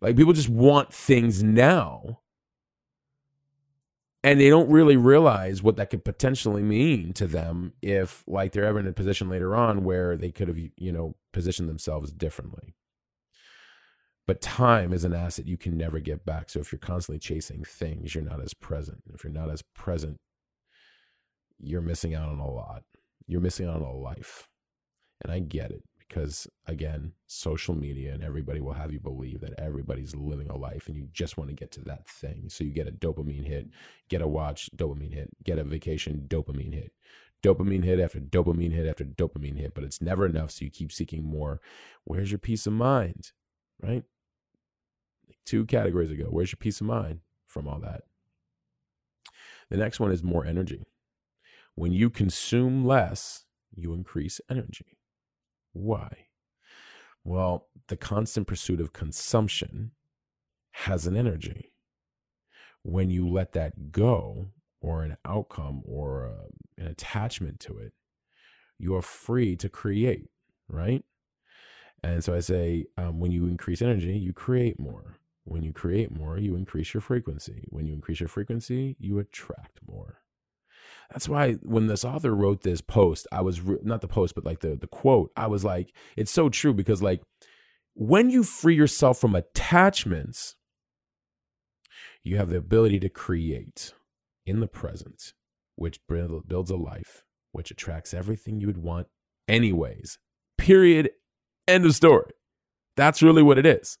like 0.00 0.16
people 0.16 0.32
just 0.32 0.48
want 0.48 0.92
things 0.92 1.42
now. 1.42 2.20
And 4.24 4.40
they 4.40 4.48
don't 4.48 4.70
really 4.70 4.96
realize 4.96 5.62
what 5.62 5.76
that 5.76 5.90
could 5.90 6.04
potentially 6.04 6.62
mean 6.62 7.12
to 7.14 7.26
them 7.26 7.72
if 7.80 8.24
like 8.26 8.52
they're 8.52 8.64
ever 8.64 8.80
in 8.80 8.86
a 8.86 8.92
position 8.92 9.28
later 9.28 9.54
on 9.54 9.84
where 9.84 10.16
they 10.16 10.30
could 10.32 10.48
have 10.48 10.58
you 10.58 10.92
know 10.92 11.14
positioned 11.32 11.68
themselves 11.68 12.12
differently. 12.12 12.74
But 14.26 14.42
time 14.42 14.92
is 14.92 15.04
an 15.04 15.14
asset 15.14 15.46
you 15.46 15.56
can 15.56 15.76
never 15.76 16.00
get 16.00 16.26
back. 16.26 16.50
So 16.50 16.60
if 16.60 16.72
you're 16.72 16.78
constantly 16.80 17.20
chasing 17.20 17.64
things 17.64 18.14
you're 18.14 18.24
not 18.24 18.42
as 18.42 18.54
present. 18.54 19.02
If 19.14 19.24
you're 19.24 19.32
not 19.32 19.50
as 19.50 19.62
present 19.62 20.18
you're 21.60 21.80
missing 21.80 22.14
out 22.14 22.28
on 22.28 22.38
a 22.38 22.48
lot. 22.48 22.82
You're 23.26 23.40
missing 23.40 23.66
out 23.66 23.76
on 23.76 23.82
a 23.82 23.92
life. 23.92 24.48
And 25.22 25.32
i 25.32 25.40
get 25.40 25.70
it 25.70 25.82
because 26.08 26.48
again 26.66 27.12
social 27.26 27.74
media 27.74 28.12
and 28.12 28.24
everybody 28.24 28.60
will 28.60 28.72
have 28.72 28.92
you 28.92 29.00
believe 29.00 29.40
that 29.40 29.58
everybody's 29.58 30.14
living 30.16 30.48
a 30.48 30.56
life 30.56 30.88
and 30.88 30.96
you 30.96 31.06
just 31.12 31.36
want 31.36 31.50
to 31.50 31.56
get 31.56 31.70
to 31.72 31.80
that 31.82 32.08
thing. 32.08 32.48
So 32.48 32.64
you 32.64 32.70
get 32.70 32.88
a 32.88 32.92
dopamine 32.92 33.46
hit 33.46 33.68
get 34.08 34.22
a 34.22 34.28
watch 34.28 34.70
dopamine 34.76 35.12
hit 35.12 35.30
get 35.44 35.58
a 35.58 35.64
vacation 35.64 36.24
dopamine 36.28 36.74
hit. 36.74 36.92
Dopamine 37.42 37.84
hit 37.84 38.00
after 38.00 38.18
dopamine 38.18 38.72
hit 38.72 38.86
after 38.86 39.04
dopamine 39.04 39.58
hit 39.58 39.74
but 39.74 39.84
it's 39.84 40.00
never 40.00 40.26
enough 40.26 40.50
so 40.50 40.64
you 40.64 40.70
keep 40.70 40.92
seeking 40.92 41.24
more. 41.24 41.60
Where's 42.04 42.30
your 42.30 42.38
peace 42.38 42.66
of 42.66 42.72
mind 42.72 43.32
right? 43.82 44.04
Two 45.44 45.66
categories 45.66 46.10
ago 46.10 46.26
where's 46.30 46.52
your 46.52 46.58
peace 46.58 46.80
of 46.80 46.86
mind 46.86 47.20
from 47.46 47.68
all 47.68 47.80
that? 47.80 48.02
The 49.70 49.76
next 49.76 50.00
one 50.00 50.10
is 50.10 50.22
more 50.22 50.46
energy. 50.46 50.84
When 51.74 51.92
you 51.92 52.10
consume 52.10 52.84
less 52.84 53.44
you 53.74 53.92
increase 53.92 54.40
energy 54.50 54.97
why? 55.72 56.26
Well, 57.24 57.68
the 57.88 57.96
constant 57.96 58.46
pursuit 58.46 58.80
of 58.80 58.92
consumption 58.92 59.92
has 60.72 61.06
an 61.06 61.16
energy. 61.16 61.72
When 62.82 63.10
you 63.10 63.28
let 63.28 63.52
that 63.52 63.90
go, 63.90 64.48
or 64.80 65.02
an 65.02 65.16
outcome, 65.24 65.82
or 65.84 66.26
a, 66.26 66.30
uh, 66.30 66.46
an 66.78 66.86
attachment 66.86 67.58
to 67.60 67.76
it, 67.78 67.92
you 68.78 68.94
are 68.94 69.02
free 69.02 69.56
to 69.56 69.68
create, 69.68 70.30
right? 70.68 71.04
And 72.02 72.22
so 72.22 72.34
I 72.34 72.40
say, 72.40 72.86
um, 72.96 73.18
when 73.18 73.32
you 73.32 73.46
increase 73.46 73.82
energy, 73.82 74.16
you 74.16 74.32
create 74.32 74.78
more. 74.78 75.16
When 75.44 75.62
you 75.62 75.72
create 75.72 76.16
more, 76.16 76.38
you 76.38 76.54
increase 76.54 76.94
your 76.94 77.00
frequency. 77.00 77.64
When 77.70 77.86
you 77.86 77.94
increase 77.94 78.20
your 78.20 78.28
frequency, 78.28 78.96
you 79.00 79.18
attract 79.18 79.80
more. 79.86 80.20
That's 81.10 81.28
why 81.28 81.54
when 81.62 81.86
this 81.86 82.04
author 82.04 82.34
wrote 82.34 82.62
this 82.62 82.80
post, 82.80 83.26
I 83.32 83.40
was 83.40 83.60
re- 83.60 83.78
not 83.82 84.02
the 84.02 84.08
post, 84.08 84.34
but 84.34 84.44
like 84.44 84.60
the 84.60 84.76
the 84.76 84.86
quote. 84.86 85.32
I 85.36 85.46
was 85.46 85.64
like, 85.64 85.94
it's 86.16 86.30
so 86.30 86.48
true 86.48 86.74
because 86.74 87.02
like 87.02 87.22
when 87.94 88.30
you 88.30 88.44
free 88.44 88.74
yourself 88.74 89.18
from 89.18 89.34
attachments, 89.34 90.54
you 92.22 92.36
have 92.36 92.50
the 92.50 92.58
ability 92.58 93.00
to 93.00 93.08
create 93.08 93.94
in 94.46 94.60
the 94.60 94.66
present, 94.66 95.32
which 95.76 95.98
builds 96.06 96.70
a 96.70 96.76
life, 96.76 97.24
which 97.52 97.70
attracts 97.70 98.12
everything 98.12 98.60
you 98.60 98.66
would 98.66 98.78
want, 98.78 99.06
anyways. 99.48 100.18
Period. 100.58 101.10
End 101.66 101.84
of 101.86 101.94
story. 101.94 102.32
That's 102.96 103.22
really 103.22 103.42
what 103.42 103.58
it 103.58 103.66
is, 103.66 103.98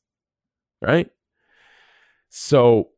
right? 0.82 1.10
So 2.28 2.90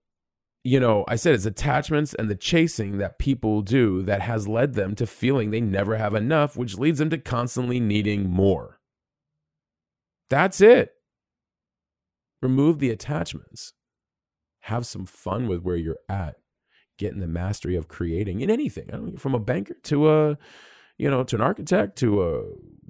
you 0.63 0.79
know, 0.79 1.05
I 1.09 1.17
said 1.17 1.35
it's 1.35 1.47
attachments 1.47 2.13
and 2.15 2.29
the 2.29 2.35
chasing 2.35 2.99
that 2.99 3.19
people 3.19 3.63
do 3.63 4.03
that 4.03 4.21
has 4.21 4.47
led 4.47 4.75
them 4.75 4.95
to 4.97 5.07
feeling 5.07 5.51
they 5.51 5.61
never 5.61 5.97
have 5.97 6.15
enough, 6.15 6.57
which 6.57 6.77
leads 6.77 6.99
them 6.99 7.11
to 7.11 7.19
constantly 7.19 7.81
needing 7.81 8.29
more. 8.29 8.79
That's 10.29 10.61
it. 10.61 10.93
Remove 12.43 12.79
the 12.79 12.91
attachments. 12.91 13.73
Have 14.61 14.87
some 14.87 15.07
fun 15.07 15.49
with 15.49 15.63
where 15.63 15.77
you're 15.77 15.99
at. 16.09 16.37
Get 16.99 17.15
in 17.15 17.21
the 17.21 17.27
mastery 17.27 17.77
of 17.77 17.89
creating 17.89 18.43
in 18.43 18.51
anything. 18.51 18.89
I 18.89 18.97
don't 18.97 19.13
know, 19.13 19.19
from 19.19 19.35
a 19.35 19.39
banker 19.39 19.77
to 19.85 20.11
a, 20.11 20.39
you 20.99 21.11
know, 21.11 21.25
to 21.25 21.37
an 21.37 21.43
architect 21.43 21.97
to 21.99 22.23
a 22.23 22.43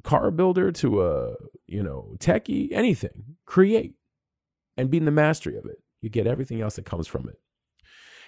car 0.02 0.32
builder 0.32 0.72
to 0.72 1.02
a, 1.02 1.34
you 1.68 1.82
know, 1.84 2.16
techie, 2.18 2.72
anything. 2.72 3.36
Create 3.46 3.94
and 4.76 4.90
be 4.90 4.96
in 4.96 5.04
the 5.04 5.12
mastery 5.12 5.56
of 5.56 5.66
it. 5.66 5.76
You 6.02 6.10
get 6.10 6.26
everything 6.26 6.60
else 6.60 6.74
that 6.74 6.86
comes 6.86 7.06
from 7.06 7.28
it. 7.28 7.38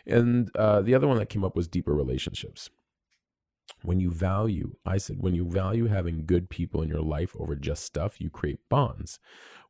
And 0.06 0.54
uh, 0.56 0.82
the 0.82 0.94
other 0.94 1.06
one 1.06 1.18
that 1.18 1.28
came 1.28 1.44
up 1.44 1.56
was 1.56 1.68
deeper 1.68 1.94
relationships. 1.94 2.70
When 3.82 4.00
you 4.00 4.10
value, 4.10 4.76
I 4.84 4.98
said, 4.98 5.16
when 5.20 5.34
you 5.34 5.44
value 5.44 5.86
having 5.86 6.26
good 6.26 6.48
people 6.50 6.82
in 6.82 6.88
your 6.88 7.00
life 7.00 7.34
over 7.38 7.54
just 7.54 7.84
stuff, 7.84 8.20
you 8.20 8.30
create 8.30 8.60
bonds. 8.68 9.18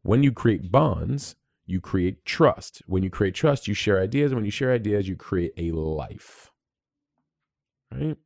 When 0.02 0.22
you 0.22 0.32
create 0.32 0.70
bonds, 0.70 1.36
you 1.66 1.80
create 1.80 2.24
trust. 2.24 2.82
When 2.86 3.02
you 3.02 3.10
create 3.10 3.34
trust, 3.34 3.68
you 3.68 3.74
share 3.74 4.00
ideas. 4.00 4.32
And 4.32 4.38
When 4.38 4.44
you 4.44 4.50
share 4.50 4.72
ideas, 4.72 5.08
you 5.08 5.16
create 5.16 5.52
a 5.56 5.70
life. 5.72 6.50
Right? 7.90 8.16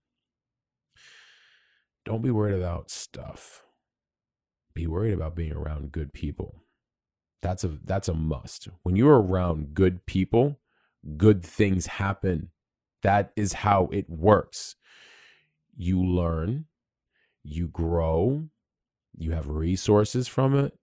Don't 2.04 2.22
be 2.22 2.30
worried 2.30 2.56
about 2.56 2.90
stuff. 2.90 3.64
Be 4.74 4.86
worried 4.86 5.14
about 5.14 5.34
being 5.34 5.52
around 5.52 5.92
good 5.92 6.12
people. 6.12 6.62
That's 7.42 7.64
a 7.64 7.78
that's 7.84 8.08
a 8.08 8.14
must. 8.14 8.68
When 8.82 8.96
you're 8.96 9.20
around 9.20 9.74
good 9.74 10.06
people, 10.06 10.58
good 11.16 11.44
things 11.44 11.86
happen. 11.86 12.50
That 13.02 13.32
is 13.36 13.52
how 13.52 13.88
it 13.92 14.08
works. 14.08 14.76
You 15.76 16.02
learn, 16.02 16.64
you 17.44 17.68
grow, 17.68 18.48
you 19.16 19.32
have 19.32 19.48
resources 19.48 20.26
from 20.26 20.58
it, 20.58 20.78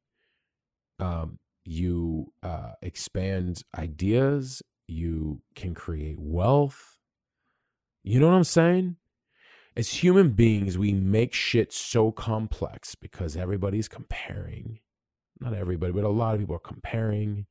um, 0.99 1.39
you 1.65 2.31
uh, 2.41 2.73
expand 2.81 3.63
ideas, 3.77 4.61
you 4.87 5.41
can 5.55 5.73
create 5.73 6.19
wealth. 6.19 6.97
You 8.03 8.19
know 8.19 8.27
what 8.27 8.35
I'm 8.35 8.43
saying? 8.43 8.97
As 9.75 9.89
human 9.89 10.31
beings, 10.31 10.77
we 10.77 10.93
make 10.93 11.33
shit 11.33 11.73
so 11.73 12.11
complex 12.11 12.95
because 12.95 13.35
everybody's 13.35 13.87
comparing. 13.87 14.79
Not 15.39 15.53
everybody, 15.53 15.91
but 15.91 16.03
a 16.03 16.09
lot 16.09 16.35
of 16.35 16.39
people 16.39 16.55
are 16.55 16.59
comparing 16.59 17.47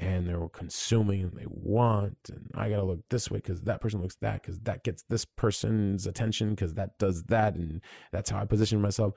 and 0.00 0.26
they're 0.26 0.48
consuming 0.48 1.22
and 1.22 1.32
they 1.32 1.46
want 1.46 2.16
and 2.30 2.50
i 2.54 2.68
gotta 2.68 2.82
look 2.82 3.00
this 3.10 3.30
way 3.30 3.38
because 3.38 3.60
that 3.62 3.80
person 3.80 4.00
looks 4.02 4.16
that 4.16 4.42
because 4.42 4.58
that 4.60 4.82
gets 4.82 5.04
this 5.08 5.24
person's 5.24 6.06
attention 6.06 6.50
because 6.50 6.74
that 6.74 6.98
does 6.98 7.22
that 7.24 7.54
and 7.54 7.80
that's 8.10 8.30
how 8.30 8.40
i 8.40 8.44
position 8.44 8.80
myself 8.80 9.14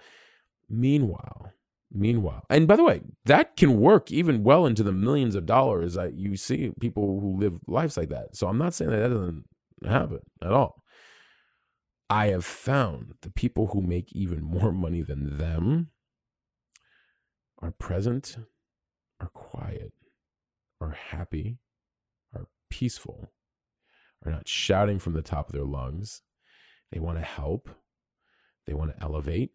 meanwhile 0.70 1.52
Meanwhile, 1.96 2.44
and 2.50 2.68
by 2.68 2.76
the 2.76 2.84
way, 2.84 3.02
that 3.26 3.56
can 3.56 3.80
work 3.80 4.12
even 4.12 4.44
well 4.44 4.66
into 4.66 4.82
the 4.82 4.92
millions 4.92 5.36
of 5.36 5.46
dollars. 5.46 5.96
I, 5.96 6.08
you 6.08 6.36
see 6.36 6.72
people 6.80 7.20
who 7.20 7.38
live 7.38 7.60
lives 7.68 7.98
like 7.98 8.10
that. 8.10 8.36
So 8.36 8.48
I'm 8.48 8.58
not 8.58 8.74
saying 8.74 8.90
that 8.90 8.98
that 8.98 9.10
doesn't 9.10 9.44
happen 9.86 10.20
at 10.42 10.52
all. 10.52 10.82
I 12.10 12.28
have 12.28 12.46
found 12.46 13.14
the 13.22 13.30
people 13.30 13.68
who 13.68 13.82
make 13.82 14.12
even 14.12 14.42
more 14.44 14.72
money 14.72 15.04
than 15.04 15.38
them 15.38 15.90
are 17.60 17.72
present, 17.72 18.38
are 19.20 19.30
quiet, 19.30 19.94
are 20.84 20.98
happy, 21.10 21.58
are 22.36 22.48
peaceful, 22.70 23.30
are 24.26 24.32
not 24.32 24.48
shouting 24.48 25.00
from 25.00 25.14
the 25.14 25.22
top 25.22 25.48
of 25.48 25.54
their 25.54 25.66
lungs. 25.66 26.22
They 26.92 27.00
want 27.00 27.18
to 27.18 27.24
help, 27.24 27.70
they 28.68 28.74
want 28.74 28.96
to 28.96 29.04
elevate, 29.04 29.52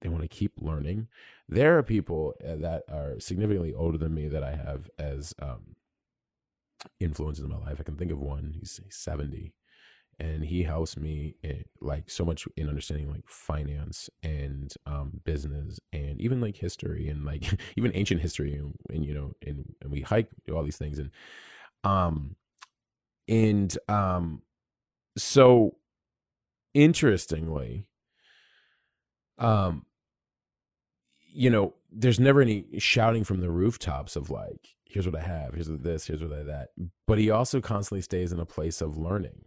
they 0.00 0.08
want 0.08 0.22
to 0.22 0.28
keep 0.28 0.52
learning. 0.60 1.08
There 1.48 1.78
are 1.78 1.82
people 1.82 2.34
uh, 2.42 2.56
that 2.56 2.84
are 2.90 3.18
significantly 3.18 3.74
older 3.74 3.98
than 3.98 4.14
me 4.14 4.28
that 4.28 4.42
I 4.42 4.54
have 4.54 4.90
as 4.98 5.34
um, 5.40 5.76
influences 7.00 7.44
in 7.44 7.50
my 7.50 7.58
life. 7.58 7.78
I 7.80 7.84
can 7.84 7.96
think 7.96 8.12
of 8.12 8.20
one. 8.20 8.54
He's 8.58 8.80
70 8.88 9.54
and 10.18 10.44
he 10.44 10.62
helps 10.62 10.96
me 10.96 11.34
in, 11.42 11.64
like 11.80 12.10
so 12.10 12.24
much 12.24 12.46
in 12.56 12.68
understanding 12.68 13.10
like 13.10 13.26
finance 13.26 14.10
and 14.22 14.74
um, 14.86 15.20
business 15.24 15.80
and 15.92 16.20
even 16.20 16.40
like 16.40 16.56
history 16.56 17.08
and 17.08 17.24
like 17.24 17.44
even 17.76 17.92
ancient 17.94 18.20
history 18.20 18.54
and, 18.54 18.74
and 18.90 19.04
you 19.04 19.14
know 19.14 19.32
and, 19.46 19.64
and 19.82 19.90
we 19.90 20.00
hike 20.00 20.28
do 20.46 20.56
all 20.56 20.64
these 20.64 20.78
things 20.78 20.98
and 20.98 21.10
um 21.84 22.36
and 23.28 23.76
um 23.88 24.42
so 25.16 25.76
interestingly 26.74 27.86
um 29.38 29.84
you 31.34 31.50
know, 31.50 31.74
there's 31.90 32.20
never 32.20 32.40
any 32.40 32.64
shouting 32.78 33.24
from 33.24 33.40
the 33.40 33.50
rooftops 33.50 34.14
of 34.16 34.30
like, 34.30 34.68
here's 34.84 35.06
what 35.06 35.16
I 35.16 35.22
have, 35.22 35.54
here's 35.54 35.68
what 35.68 35.82
this, 35.82 36.06
here's 36.06 36.22
what 36.22 36.32
I 36.32 36.44
that. 36.44 36.68
But 37.06 37.18
he 37.18 37.30
also 37.30 37.60
constantly 37.60 38.02
stays 38.02 38.32
in 38.32 38.38
a 38.38 38.46
place 38.46 38.80
of 38.80 38.96
learning. 38.96 39.44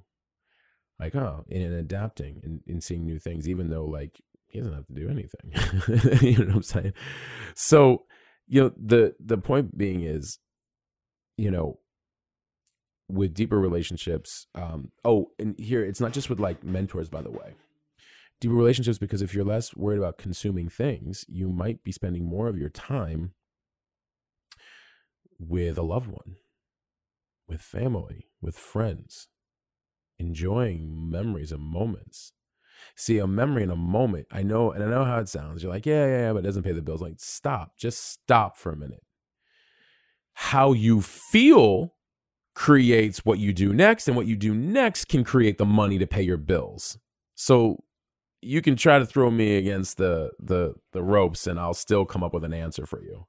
Like, 0.99 1.15
oh, 1.15 1.45
and, 1.49 1.73
adapting 1.73 2.41
and, 2.43 2.61
and 2.67 2.83
seeing 2.83 3.05
new 3.05 3.19
things, 3.19 3.47
even 3.47 3.69
though 3.69 3.85
like 3.85 4.21
he 4.47 4.59
doesn't 4.59 4.73
have 4.73 4.87
to 4.87 4.93
do 4.93 5.09
anything. 5.09 6.21
you 6.27 6.37
know 6.39 6.47
what 6.47 6.55
I'm 6.55 6.63
saying? 6.63 6.93
So, 7.55 8.05
you 8.47 8.63
know, 8.63 8.71
the 8.77 9.15
the 9.19 9.37
point 9.37 9.77
being 9.77 10.01
is, 10.01 10.39
you 11.37 11.51
know, 11.51 11.79
with 13.07 13.33
deeper 13.33 13.59
relationships, 13.59 14.47
um, 14.55 14.91
oh, 15.05 15.31
and 15.37 15.57
here 15.59 15.83
it's 15.83 16.01
not 16.01 16.13
just 16.13 16.29
with 16.29 16.39
like 16.39 16.63
mentors, 16.63 17.09
by 17.09 17.21
the 17.21 17.31
way 17.31 17.53
deeper 18.39 18.53
relationships 18.53 18.97
because 18.97 19.21
if 19.21 19.33
you're 19.33 19.45
less 19.45 19.75
worried 19.75 19.97
about 19.97 20.17
consuming 20.17 20.69
things, 20.69 21.25
you 21.27 21.49
might 21.49 21.83
be 21.83 21.91
spending 21.91 22.25
more 22.25 22.47
of 22.47 22.57
your 22.57 22.69
time 22.69 23.33
with 25.39 25.77
a 25.77 25.83
loved 25.83 26.07
one, 26.07 26.35
with 27.47 27.61
family, 27.61 28.27
with 28.41 28.57
friends, 28.57 29.27
enjoying 30.19 31.09
memories 31.09 31.51
and 31.51 31.61
moments. 31.61 32.33
See, 32.95 33.19
a 33.19 33.27
memory 33.27 33.63
in 33.63 33.69
a 33.69 33.75
moment, 33.75 34.27
I 34.31 34.43
know, 34.43 34.71
and 34.71 34.83
I 34.83 34.87
know 34.87 35.05
how 35.05 35.19
it 35.19 35.29
sounds. 35.29 35.61
You're 35.61 35.71
like, 35.71 35.85
yeah, 35.85 36.05
yeah, 36.05 36.19
yeah, 36.19 36.33
but 36.33 36.39
it 36.39 36.43
doesn't 36.47 36.63
pay 36.63 36.71
the 36.71 36.81
bills. 36.81 37.01
Like, 37.01 37.15
stop, 37.17 37.77
just 37.77 38.11
stop 38.11 38.57
for 38.57 38.71
a 38.71 38.77
minute. 38.77 39.03
How 40.33 40.73
you 40.73 41.01
feel 41.01 41.93
creates 42.55 43.23
what 43.23 43.37
you 43.37 43.53
do 43.53 43.73
next, 43.73 44.07
and 44.07 44.17
what 44.17 44.25
you 44.25 44.35
do 44.35 44.53
next 44.53 45.05
can 45.05 45.23
create 45.23 45.57
the 45.57 45.65
money 45.65 45.99
to 45.99 46.07
pay 46.07 46.23
your 46.23 46.37
bills. 46.37 46.97
So 47.35 47.83
you 48.41 48.61
can 48.61 48.75
try 48.75 48.99
to 48.99 49.05
throw 49.05 49.29
me 49.31 49.57
against 49.57 49.97
the 49.97 50.31
the 50.39 50.75
the 50.93 51.03
ropes 51.03 51.47
and 51.47 51.59
I'll 51.59 51.73
still 51.73 52.05
come 52.05 52.23
up 52.23 52.33
with 52.33 52.43
an 52.43 52.53
answer 52.53 52.85
for 52.85 53.01
you. 53.01 53.27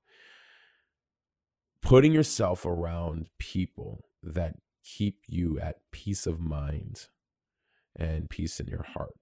Putting 1.83 2.13
yourself 2.13 2.67
around 2.67 3.29
people 3.39 4.05
that 4.23 4.55
keep 4.97 5.23
you 5.29 5.59
at 5.61 5.77
peace 5.91 6.27
of 6.27 6.41
mind 6.41 7.09
and 7.97 8.31
peace 8.31 8.61
in 8.61 8.67
your 8.67 8.85
heart 8.95 9.15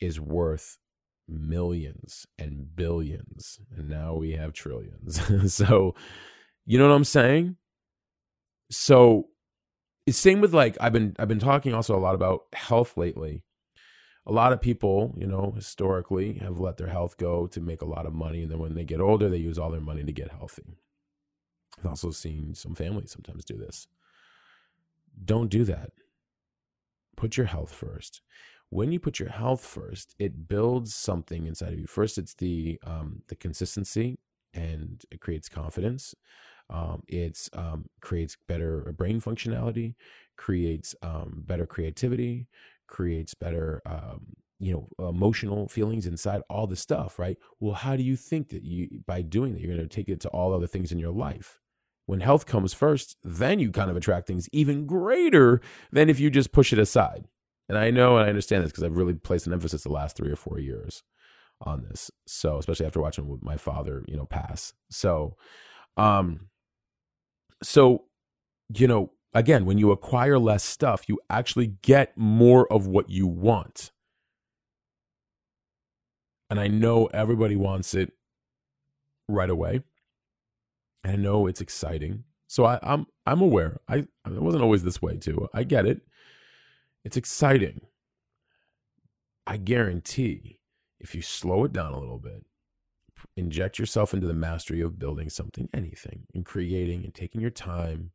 is 0.00 0.18
worth 0.20 0.78
millions 1.28 2.26
and 2.38 2.74
billions 2.74 3.60
and 3.76 3.88
now 3.88 4.14
we 4.14 4.32
have 4.32 4.52
trillions. 4.52 5.20
so, 5.54 5.94
you 6.66 6.78
know 6.78 6.88
what 6.88 6.94
I'm 6.94 7.04
saying? 7.04 7.56
So, 8.70 9.28
it's 10.06 10.18
same 10.18 10.40
with 10.40 10.52
like 10.52 10.76
I've 10.80 10.92
been 10.92 11.16
I've 11.18 11.28
been 11.28 11.38
talking 11.38 11.72
also 11.72 11.96
a 11.96 12.00
lot 12.00 12.14
about 12.14 12.42
health 12.52 12.96
lately 12.96 13.42
a 14.26 14.32
lot 14.32 14.52
of 14.52 14.60
people, 14.60 15.14
you 15.18 15.26
know, 15.26 15.52
historically 15.54 16.34
have 16.34 16.58
let 16.58 16.76
their 16.76 16.88
health 16.88 17.16
go 17.18 17.46
to 17.48 17.60
make 17.60 17.82
a 17.82 17.86
lot 17.86 18.06
of 18.06 18.14
money. 18.14 18.42
And 18.42 18.50
then 18.50 18.58
when 18.58 18.74
they 18.74 18.84
get 18.84 19.00
older, 19.00 19.28
they 19.28 19.36
use 19.36 19.58
all 19.58 19.70
their 19.70 19.80
money 19.80 20.02
to 20.02 20.12
get 20.12 20.30
healthy. 20.30 20.78
I've 21.78 21.86
also 21.86 22.10
seen 22.10 22.54
some 22.54 22.74
families 22.74 23.10
sometimes 23.10 23.44
do 23.44 23.56
this. 23.58 23.86
Don't 25.22 25.48
do 25.50 25.64
that. 25.64 25.90
Put 27.16 27.36
your 27.36 27.46
health 27.46 27.72
first. 27.72 28.20
When 28.70 28.90
you 28.90 28.98
put 28.98 29.20
your 29.20 29.28
health 29.28 29.64
first, 29.64 30.14
it 30.18 30.48
builds 30.48 30.94
something 30.94 31.46
inside 31.46 31.72
of 31.72 31.78
you. 31.78 31.86
First, 31.86 32.18
it's 32.18 32.34
the 32.34 32.78
um, 32.84 33.22
the 33.28 33.36
consistency, 33.36 34.18
and 34.52 35.02
it 35.10 35.20
creates 35.20 35.48
confidence. 35.48 36.14
Um, 36.70 37.02
it 37.06 37.48
um, 37.52 37.86
creates 38.00 38.36
better 38.48 38.92
brain 38.96 39.20
functionality, 39.20 39.94
creates 40.36 40.94
um, 41.02 41.42
better 41.46 41.66
creativity, 41.66 42.48
creates 42.88 43.34
better 43.34 43.80
um, 43.86 44.26
you 44.58 44.72
know 44.72 45.08
emotional 45.08 45.68
feelings 45.68 46.06
inside 46.06 46.40
all 46.48 46.66
the 46.66 46.76
stuff 46.76 47.18
right 47.18 47.36
well 47.60 47.74
how 47.74 47.96
do 47.96 48.02
you 48.02 48.16
think 48.16 48.48
that 48.48 48.62
you 48.62 49.00
by 49.06 49.20
doing 49.20 49.52
that 49.52 49.60
you're 49.60 49.74
going 49.74 49.88
to 49.88 49.94
take 49.94 50.08
it 50.08 50.20
to 50.20 50.28
all 50.28 50.54
other 50.54 50.66
things 50.66 50.92
in 50.92 50.98
your 50.98 51.10
life 51.10 51.58
when 52.06 52.20
health 52.20 52.46
comes 52.46 52.72
first 52.72 53.16
then 53.22 53.58
you 53.58 53.70
kind 53.70 53.90
of 53.90 53.96
attract 53.96 54.26
things 54.26 54.48
even 54.52 54.86
greater 54.86 55.60
than 55.92 56.08
if 56.08 56.20
you 56.20 56.30
just 56.30 56.52
push 56.52 56.72
it 56.72 56.78
aside 56.78 57.26
and 57.68 57.78
i 57.78 57.90
know 57.90 58.16
and 58.16 58.26
i 58.26 58.28
understand 58.28 58.62
this 58.62 58.70
because 58.70 58.84
i've 58.84 58.96
really 58.96 59.14
placed 59.14 59.46
an 59.46 59.52
emphasis 59.52 59.82
the 59.82 59.92
last 59.92 60.16
three 60.16 60.30
or 60.30 60.36
four 60.36 60.58
years 60.58 61.02
on 61.62 61.82
this 61.82 62.10
so 62.26 62.58
especially 62.58 62.86
after 62.86 63.00
watching 63.00 63.38
my 63.42 63.56
father 63.56 64.04
you 64.08 64.16
know 64.16 64.26
pass 64.26 64.72
so 64.90 65.36
um 65.96 66.48
so 67.62 68.04
you 68.76 68.86
know 68.86 69.10
again, 69.34 69.66
when 69.66 69.78
you 69.78 69.90
acquire 69.90 70.38
less 70.38 70.64
stuff, 70.64 71.08
you 71.08 71.20
actually 71.28 71.66
get 71.82 72.16
more 72.16 72.72
of 72.72 72.86
what 72.86 73.10
you 73.10 73.26
want. 73.26 73.90
And 76.48 76.60
I 76.60 76.68
know 76.68 77.06
everybody 77.06 77.56
wants 77.56 77.94
it 77.94 78.12
right 79.28 79.50
away. 79.50 79.80
I 81.04 81.16
know 81.16 81.46
it's 81.46 81.60
exciting. 81.60 82.24
So 82.46 82.64
I, 82.64 82.78
I'm, 82.82 83.06
I'm 83.26 83.40
aware. 83.40 83.80
I, 83.88 84.06
I 84.24 84.30
wasn't 84.30 84.62
always 84.62 84.82
this 84.82 85.02
way 85.02 85.16
too. 85.16 85.48
I 85.52 85.64
get 85.64 85.86
it. 85.86 86.00
It's 87.04 87.16
exciting. 87.16 87.82
I 89.46 89.58
guarantee 89.58 90.60
if 91.00 91.14
you 91.14 91.20
slow 91.20 91.64
it 91.64 91.72
down 91.72 91.92
a 91.92 91.98
little 91.98 92.18
bit, 92.18 92.44
inject 93.36 93.78
yourself 93.78 94.14
into 94.14 94.26
the 94.26 94.34
mastery 94.34 94.80
of 94.80 94.98
building 94.98 95.28
something, 95.28 95.68
anything, 95.74 96.26
and 96.34 96.46
creating 96.46 97.04
and 97.04 97.14
taking 97.14 97.40
your 97.40 97.50
time 97.50 98.12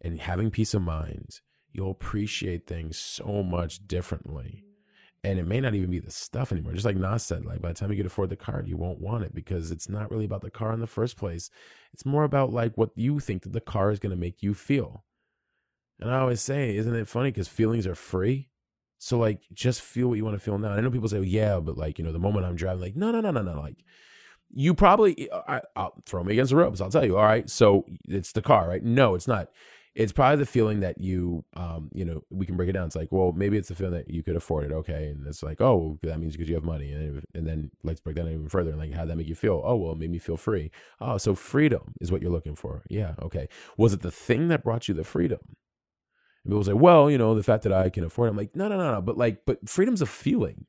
and 0.00 0.20
having 0.20 0.50
peace 0.50 0.72
of 0.72 0.82
mind, 0.82 1.40
you'll 1.72 1.90
appreciate 1.90 2.66
things 2.66 2.98
so 2.98 3.42
much 3.42 3.86
differently. 3.86 4.65
And 5.26 5.40
it 5.40 5.46
may 5.46 5.60
not 5.60 5.74
even 5.74 5.90
be 5.90 5.98
the 5.98 6.10
stuff 6.10 6.52
anymore. 6.52 6.72
Just 6.72 6.84
like 6.84 6.96
Nas 6.96 7.24
said, 7.24 7.44
like 7.44 7.60
by 7.60 7.68
the 7.68 7.74
time 7.74 7.90
you 7.90 7.96
can 7.96 8.06
afford 8.06 8.30
the 8.30 8.36
car, 8.36 8.62
you 8.64 8.76
won't 8.76 9.00
want 9.00 9.24
it 9.24 9.34
because 9.34 9.72
it's 9.72 9.88
not 9.88 10.08
really 10.08 10.24
about 10.24 10.40
the 10.40 10.52
car 10.52 10.72
in 10.72 10.78
the 10.78 10.86
first 10.86 11.16
place. 11.16 11.50
It's 11.92 12.06
more 12.06 12.22
about 12.22 12.52
like 12.52 12.78
what 12.78 12.90
you 12.94 13.18
think 13.18 13.42
that 13.42 13.52
the 13.52 13.60
car 13.60 13.90
is 13.90 13.98
going 13.98 14.10
to 14.10 14.16
make 14.16 14.40
you 14.40 14.54
feel. 14.54 15.04
And 15.98 16.12
I 16.12 16.20
always 16.20 16.40
say, 16.40 16.76
isn't 16.76 16.94
it 16.94 17.08
funny? 17.08 17.32
Because 17.32 17.48
feelings 17.48 17.88
are 17.88 17.96
free. 17.96 18.50
So 18.98 19.18
like, 19.18 19.40
just 19.52 19.80
feel 19.80 20.06
what 20.06 20.14
you 20.14 20.24
want 20.24 20.36
to 20.36 20.44
feel 20.44 20.58
now. 20.58 20.68
And 20.68 20.78
I 20.78 20.80
know 20.80 20.92
people 20.92 21.08
say, 21.08 21.18
well, 21.18 21.24
yeah, 21.24 21.58
but 21.58 21.76
like, 21.76 21.98
you 21.98 22.04
know, 22.04 22.12
the 22.12 22.20
moment 22.20 22.46
I'm 22.46 22.54
driving, 22.54 22.82
like, 22.82 22.94
no, 22.94 23.10
no, 23.10 23.20
no, 23.20 23.32
no, 23.32 23.42
no. 23.42 23.60
Like, 23.60 23.82
you 24.54 24.74
probably, 24.74 25.28
I, 25.32 25.60
will 25.74 26.02
throw 26.06 26.22
me 26.22 26.34
against 26.34 26.50
the 26.50 26.56
ropes. 26.56 26.80
I'll 26.80 26.88
tell 26.88 27.04
you. 27.04 27.16
All 27.16 27.24
right, 27.24 27.50
so 27.50 27.84
it's 28.06 28.30
the 28.30 28.42
car, 28.42 28.68
right? 28.68 28.82
No, 28.82 29.16
it's 29.16 29.26
not 29.26 29.48
it's 29.96 30.12
probably 30.12 30.36
the 30.36 30.46
feeling 30.46 30.80
that 30.80 31.00
you 31.00 31.42
um 31.56 31.90
you 31.94 32.04
know 32.04 32.22
we 32.30 32.44
can 32.44 32.56
break 32.56 32.68
it 32.68 32.72
down. 32.72 32.86
It's 32.86 32.94
like 32.96 33.10
well 33.10 33.32
maybe 33.32 33.56
it's 33.56 33.68
the 33.68 33.74
feeling 33.74 33.94
that 33.94 34.10
you 34.10 34.22
could 34.22 34.36
afford 34.36 34.64
it 34.64 34.72
okay 34.72 35.08
and 35.08 35.26
it's 35.26 35.42
like 35.42 35.60
oh 35.60 35.98
that 36.02 36.20
means 36.20 36.34
because 36.34 36.48
you 36.48 36.54
have 36.54 36.64
money 36.64 36.92
and, 36.92 37.24
and 37.34 37.46
then 37.46 37.70
let's 37.82 38.00
break 38.00 38.16
that 38.16 38.28
even 38.28 38.48
further 38.48 38.70
And 38.70 38.78
like 38.78 38.92
how 38.92 39.06
that 39.06 39.16
make 39.16 39.26
you 39.26 39.34
feel? 39.34 39.62
Oh 39.64 39.76
well 39.76 39.92
it 39.92 39.98
made 39.98 40.10
me 40.10 40.18
feel 40.18 40.36
free. 40.36 40.70
Oh 41.00 41.16
so 41.16 41.34
freedom 41.34 41.94
is 42.00 42.12
what 42.12 42.20
you're 42.20 42.30
looking 42.30 42.54
for. 42.54 42.84
Yeah 42.90 43.14
okay. 43.22 43.48
Was 43.78 43.94
it 43.94 44.02
the 44.02 44.10
thing 44.12 44.48
that 44.48 44.62
brought 44.62 44.86
you 44.86 44.94
the 44.94 45.02
freedom? 45.04 45.40
And 46.44 46.52
people 46.52 46.64
say 46.64 46.74
well 46.74 47.10
you 47.10 47.16
know 47.18 47.34
the 47.34 47.42
fact 47.42 47.62
that 47.64 47.72
i 47.72 47.88
can 47.88 48.04
afford 48.04 48.28
it 48.28 48.30
i'm 48.30 48.36
like 48.36 48.54
no 48.54 48.68
no 48.68 48.76
no 48.76 48.92
no 48.92 49.00
but 49.00 49.16
like 49.16 49.42
but 49.46 49.66
freedom's 49.68 50.02
a 50.02 50.06
feeling. 50.06 50.66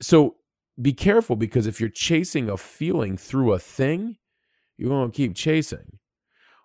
So 0.00 0.36
be 0.80 0.92
careful 0.92 1.34
because 1.34 1.66
if 1.66 1.80
you're 1.80 1.88
chasing 1.88 2.48
a 2.48 2.56
feeling 2.56 3.16
through 3.16 3.52
a 3.52 3.58
thing 3.58 4.16
you're 4.76 4.90
going 4.90 5.10
to 5.10 5.16
keep 5.16 5.34
chasing 5.34 5.98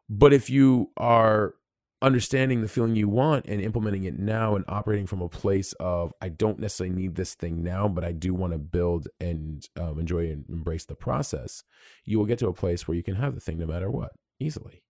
but 0.09 0.33
if 0.33 0.49
you 0.49 0.91
are 0.97 1.53
understanding 2.01 2.61
the 2.61 2.67
feeling 2.67 2.95
you 2.95 3.09
want 3.09 3.45
and 3.45 3.61
implementing 3.61 4.05
it 4.05 4.17
now 4.17 4.55
and 4.55 4.63
operating 4.67 5.05
from 5.05 5.21
a 5.21 5.29
place 5.29 5.73
of 5.79 6.13
I 6.21 6.29
don't 6.29 6.59
necessarily 6.59 6.95
need 6.95 7.15
this 7.15 7.35
thing 7.35 7.61
now, 7.61 7.87
but 7.87 8.05
I 8.05 8.13
do 8.13 8.33
want 8.33 8.53
to 8.53 8.59
build 8.59 9.07
and 9.19 9.67
um, 9.77 9.99
enjoy 9.99 10.29
and 10.29 10.45
embrace 10.49 10.85
the 10.85 10.95
process, 10.95 11.63
you 12.05 12.17
will 12.17 12.25
get 12.25 12.39
to 12.39 12.47
a 12.47 12.53
place 12.53 12.87
where 12.87 12.95
you 12.95 13.03
can 13.03 13.15
have 13.15 13.35
the 13.35 13.41
thing 13.41 13.59
no 13.59 13.67
matter 13.67 13.91
what 13.91 14.11
easily. 14.39 14.81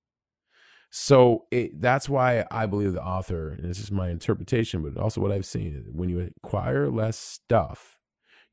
So 0.92 1.46
it, 1.52 1.82
that's 1.82 2.10
why 2.10 2.46
I 2.50 2.66
believe 2.66 2.94
the 2.94 3.04
author, 3.04 3.50
and 3.50 3.70
this 3.70 3.80
is 3.80 3.92
my 3.92 4.10
interpretation, 4.10 4.82
but 4.82 5.00
also 5.00 5.22
what 5.22 5.32
I've 5.32 5.46
seen. 5.46 5.86
When 5.92 6.10
you 6.10 6.32
acquire 6.44 6.90
less 6.90 7.18
stuff, 7.18 7.98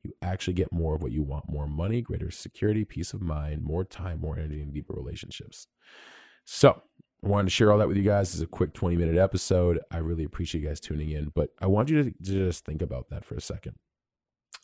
you 0.03 0.13
actually 0.21 0.53
get 0.53 0.71
more 0.71 0.95
of 0.95 1.01
what 1.01 1.11
you 1.11 1.23
want 1.23 1.49
more 1.49 1.67
money, 1.67 2.01
greater 2.01 2.29
security, 2.29 2.85
peace 2.85 3.13
of 3.13 3.21
mind, 3.21 3.63
more 3.63 3.83
time, 3.83 4.21
more 4.21 4.37
energy, 4.37 4.61
and 4.61 4.73
deeper 4.73 4.93
relationships. 4.93 5.67
So 6.49 6.81
I 7.23 7.27
wanted 7.27 7.47
to 7.47 7.49
share 7.49 7.73
all 7.73 7.77
that 7.79 7.89
with 7.89 7.97
you 7.97 8.03
guys. 8.03 8.29
This 8.29 8.35
is 8.35 8.41
a 8.41 8.47
quick 8.47 8.73
20 8.73 8.95
minute 8.95 9.17
episode. 9.17 9.81
I 9.91 9.97
really 9.97 10.23
appreciate 10.23 10.61
you 10.61 10.67
guys 10.69 10.79
tuning 10.79 11.11
in, 11.11 11.29
but 11.35 11.49
I 11.61 11.67
want 11.67 11.89
you 11.89 12.03
to, 12.03 12.09
to 12.09 12.47
just 12.47 12.63
think 12.63 12.81
about 12.81 13.09
that 13.09 13.25
for 13.25 13.35
a 13.35 13.41
second. 13.41 13.75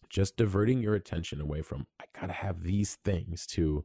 Just 0.09 0.37
diverting 0.37 0.81
your 0.81 0.95
attention 0.95 1.41
away 1.41 1.61
from, 1.61 1.85
I 1.99 2.05
got 2.17 2.27
to 2.27 2.33
have 2.33 2.63
these 2.63 2.95
things 3.03 3.45
to, 3.47 3.83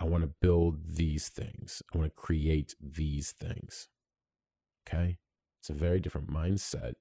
I 0.00 0.04
want 0.04 0.24
to 0.24 0.32
build 0.40 0.96
these 0.96 1.28
things. 1.28 1.82
I 1.92 1.98
want 1.98 2.10
to 2.10 2.20
create 2.20 2.74
these 2.80 3.32
things. 3.32 3.88
Okay. 4.88 5.18
It's 5.60 5.68
a 5.68 5.74
very 5.74 6.00
different 6.00 6.32
mindset. 6.32 6.94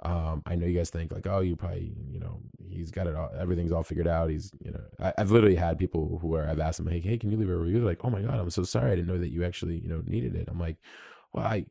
Um, 0.04 0.42
I 0.46 0.56
know 0.56 0.66
you 0.66 0.78
guys 0.78 0.90
think 0.90 1.12
like, 1.12 1.28
oh, 1.28 1.42
you 1.42 1.56
probably, 1.56 1.94
you 2.10 2.20
know, 2.20 2.42
he's 2.70 2.90
got 2.90 3.06
it 3.06 3.16
all, 3.16 3.30
everything's 3.40 3.72
all 3.72 3.84
figured 3.84 4.08
out. 4.08 4.32
He's, 4.32 4.52
you 4.64 4.72
know, 4.72 4.82
I, 5.00 5.14
have 5.18 5.30
literally 5.30 5.56
had 5.56 5.78
people 5.78 6.18
who 6.20 6.34
are, 6.36 6.48
I've 6.48 6.60
asked 6.60 6.78
them, 6.78 6.88
hey, 6.88 7.00
hey, 7.00 7.18
can 7.18 7.30
you 7.30 7.38
leave 7.38 7.50
a 7.50 7.56
review? 7.56 7.80
They're 7.80 7.90
like, 7.90 8.04
oh 8.04 8.10
my 8.10 8.22
God, 8.22 8.40
I'm 8.40 8.50
so 8.50 8.64
sorry. 8.64 8.92
I 8.92 8.96
didn't 8.96 9.08
know 9.08 9.20
that 9.20 9.30
you 9.30 9.44
actually, 9.44 9.78
you 9.78 9.90
know, 9.90 10.02
needed 10.06 10.36
it. 10.36 10.48
I'm 10.50 10.60
like, 10.60 10.78
well, 11.34 11.46
I, 11.46 11.66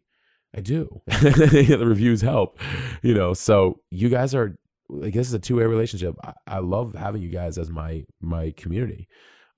I 0.57 0.61
do. 0.61 1.01
the 1.07 1.83
reviews 1.85 2.21
help, 2.21 2.59
you 3.03 3.15
know. 3.15 3.35
So 3.35 3.81
you 3.91 4.09
guys 4.09 4.33
are 4.35 4.57
like 4.91 5.15
this 5.15 5.29
is 5.29 5.35
a 5.35 5.39
two-way 5.39 5.65
relationship. 5.65 6.15
I, 6.25 6.33
I, 6.47 6.59
love 6.59 6.95
having 6.95 7.23
you 7.23 7.31
guys 7.31 7.59
as 7.59 7.71
my 7.71 8.05
my 8.21 8.53
community 8.57 9.09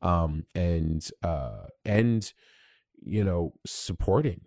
um 0.02 0.44
and 0.54 1.06
uh 1.22 1.66
and 1.84 2.32
you 3.02 3.24
know 3.24 3.52
supporting. 3.66 4.42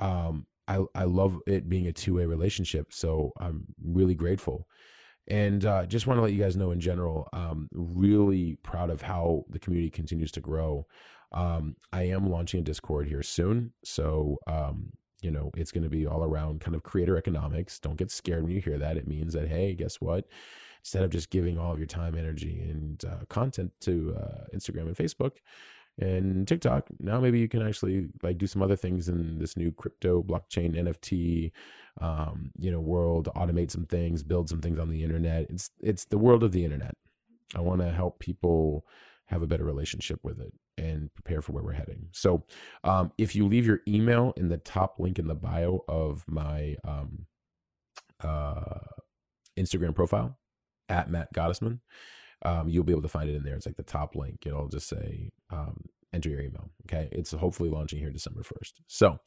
Um 0.00 0.46
i 0.68 0.80
i 0.94 1.04
love 1.04 1.38
it 1.46 1.68
being 1.68 1.88
a 1.88 1.92
two-way 1.92 2.24
relationship 2.24 2.92
so 2.92 3.32
i'm 3.40 3.64
really 3.84 4.14
grateful. 4.14 4.66
And 5.28 5.64
uh, 5.64 5.86
just 5.86 6.08
want 6.08 6.18
to 6.18 6.22
let 6.22 6.32
you 6.32 6.42
guys 6.42 6.56
know 6.56 6.72
in 6.72 6.80
general 6.80 7.28
um 7.32 7.68
really 7.72 8.58
proud 8.62 8.90
of 8.90 9.02
how 9.02 9.44
the 9.48 9.58
community 9.58 9.90
continues 9.90 10.32
to 10.32 10.40
grow. 10.40 10.86
Um 11.32 11.76
i 11.92 12.04
am 12.04 12.30
launching 12.30 12.60
a 12.60 12.64
discord 12.64 13.06
here 13.08 13.22
soon 13.22 13.72
so 13.84 14.38
um 14.46 14.92
you 15.22 15.30
know 15.30 15.50
it's 15.56 15.72
going 15.72 15.84
to 15.84 15.90
be 15.90 16.06
all 16.06 16.24
around 16.24 16.60
kind 16.60 16.74
of 16.74 16.82
creator 16.82 17.16
economics. 17.16 17.78
Don't 17.78 17.96
get 17.96 18.10
scared 18.10 18.42
when 18.44 18.52
you 18.52 18.60
hear 18.60 18.78
that. 18.78 18.96
It 18.96 19.08
means 19.08 19.32
that 19.34 19.48
hey 19.48 19.74
guess 19.74 20.00
what? 20.00 20.26
Instead 20.80 21.04
of 21.04 21.10
just 21.10 21.30
giving 21.30 21.58
all 21.58 21.72
of 21.72 21.78
your 21.78 21.86
time 21.86 22.16
energy 22.16 22.60
and 22.60 23.04
uh, 23.04 23.24
content 23.28 23.72
to 23.82 24.16
uh, 24.18 24.44
instagram 24.52 24.88
and 24.88 24.96
facebook 24.96 25.32
and 25.98 26.48
tiktok 26.48 26.88
now 26.98 27.20
maybe 27.20 27.38
you 27.38 27.46
can 27.46 27.64
actually 27.64 28.08
like 28.22 28.38
do 28.38 28.46
some 28.46 28.62
other 28.62 28.74
things 28.74 29.08
in 29.08 29.38
this 29.38 29.58
new 29.58 29.70
crypto 29.70 30.22
blockchain 30.22 30.74
nft 30.74 31.52
um, 32.00 32.50
you 32.58 32.70
know 32.70 32.80
world 32.80 33.28
automate 33.36 33.70
some 33.70 33.84
things 33.84 34.22
build 34.22 34.48
some 34.48 34.60
things 34.60 34.78
on 34.78 34.88
the 34.88 35.02
internet. 35.02 35.46
It's 35.50 35.70
it's 35.80 36.04
the 36.06 36.18
world 36.18 36.42
of 36.42 36.52
the 36.52 36.64
internet. 36.64 36.94
I 37.54 37.60
want 37.60 37.80
to 37.82 37.90
help 37.90 38.18
people 38.18 38.86
have 39.26 39.42
a 39.42 39.46
better 39.46 39.64
relationship 39.64 40.20
with 40.22 40.40
it 40.40 40.52
and 40.82 41.14
prepare 41.14 41.40
for 41.40 41.52
where 41.52 41.62
we're 41.62 41.72
heading. 41.72 42.08
So, 42.12 42.44
um, 42.84 43.12
if 43.18 43.34
you 43.36 43.46
leave 43.46 43.66
your 43.66 43.80
email 43.86 44.32
in 44.36 44.48
the 44.48 44.58
top 44.58 44.98
link 44.98 45.18
in 45.18 45.26
the 45.26 45.34
bio 45.34 45.84
of 45.88 46.24
my 46.26 46.76
um, 46.84 47.26
uh, 48.22 48.78
Instagram 49.58 49.94
profile 49.94 50.38
at 50.88 51.10
Matt 51.10 51.32
Gottesman, 51.34 51.80
um, 52.44 52.68
you'll 52.68 52.84
be 52.84 52.92
able 52.92 53.02
to 53.02 53.08
find 53.08 53.30
it 53.30 53.36
in 53.36 53.44
there. 53.44 53.54
It's 53.54 53.66
like 53.66 53.76
the 53.76 53.82
top 53.82 54.16
link. 54.16 54.44
It'll 54.44 54.68
just 54.68 54.88
say 54.88 55.30
um, 55.50 55.84
enter 56.12 56.28
your 56.28 56.40
email. 56.40 56.70
Okay, 56.86 57.08
it's 57.12 57.32
hopefully 57.32 57.70
launching 57.70 57.98
here 57.98 58.10
December 58.10 58.42
first. 58.42 58.80
So, 58.88 59.18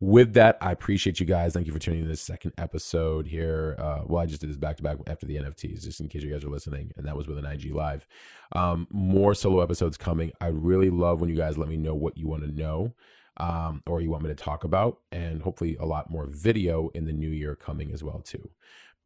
with 0.00 0.34
that, 0.34 0.58
I 0.60 0.70
appreciate 0.70 1.18
you 1.18 1.26
guys. 1.26 1.52
Thank 1.52 1.66
you 1.66 1.72
for 1.72 1.78
tuning 1.78 2.00
in 2.00 2.04
to 2.06 2.10
this 2.10 2.20
second 2.20 2.52
episode 2.56 3.26
here. 3.26 3.74
Uh, 3.78 4.02
well, 4.06 4.22
I 4.22 4.26
just 4.26 4.40
did 4.40 4.50
this 4.50 4.56
back 4.56 4.76
to 4.76 4.82
back 4.82 4.98
after 5.08 5.26
the 5.26 5.36
NFTs, 5.36 5.82
just 5.82 6.00
in 6.00 6.08
case 6.08 6.22
you 6.22 6.32
guys 6.32 6.44
are 6.44 6.50
listening, 6.50 6.92
and 6.96 7.06
that 7.06 7.16
was 7.16 7.26
with 7.26 7.38
an 7.38 7.46
IG 7.46 7.74
live. 7.74 8.06
Um, 8.54 8.86
more 8.90 9.34
solo 9.34 9.60
episodes 9.60 9.96
coming. 9.96 10.30
I 10.40 10.48
really 10.48 10.90
love 10.90 11.20
when 11.20 11.30
you 11.30 11.36
guys 11.36 11.58
let 11.58 11.68
me 11.68 11.76
know 11.76 11.94
what 11.94 12.16
you 12.16 12.28
want 12.28 12.44
to 12.44 12.52
know. 12.52 12.94
Um, 13.40 13.84
or 13.86 14.00
you 14.00 14.10
want 14.10 14.24
me 14.24 14.30
to 14.30 14.34
talk 14.34 14.64
about, 14.64 14.98
and 15.12 15.40
hopefully 15.40 15.76
a 15.78 15.86
lot 15.86 16.10
more 16.10 16.26
video 16.26 16.88
in 16.94 17.04
the 17.04 17.12
new 17.12 17.30
year 17.30 17.54
coming 17.54 17.92
as 17.92 18.02
well 18.02 18.20
too. 18.20 18.50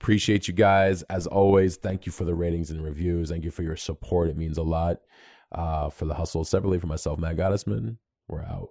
Appreciate 0.00 0.48
you 0.48 0.54
guys 0.54 1.02
as 1.04 1.26
always. 1.26 1.76
Thank 1.76 2.06
you 2.06 2.12
for 2.12 2.24
the 2.24 2.34
ratings 2.34 2.70
and 2.70 2.82
reviews. 2.82 3.28
Thank 3.28 3.44
you 3.44 3.50
for 3.50 3.62
your 3.62 3.76
support. 3.76 4.30
It 4.30 4.38
means 4.38 4.56
a 4.56 4.62
lot. 4.62 5.00
Uh, 5.52 5.90
for 5.90 6.06
the 6.06 6.14
hustle 6.14 6.44
separately 6.44 6.78
for 6.78 6.86
myself, 6.86 7.18
Matt 7.18 7.36
Gottesman. 7.36 7.98
We're 8.26 8.42
out. 8.42 8.70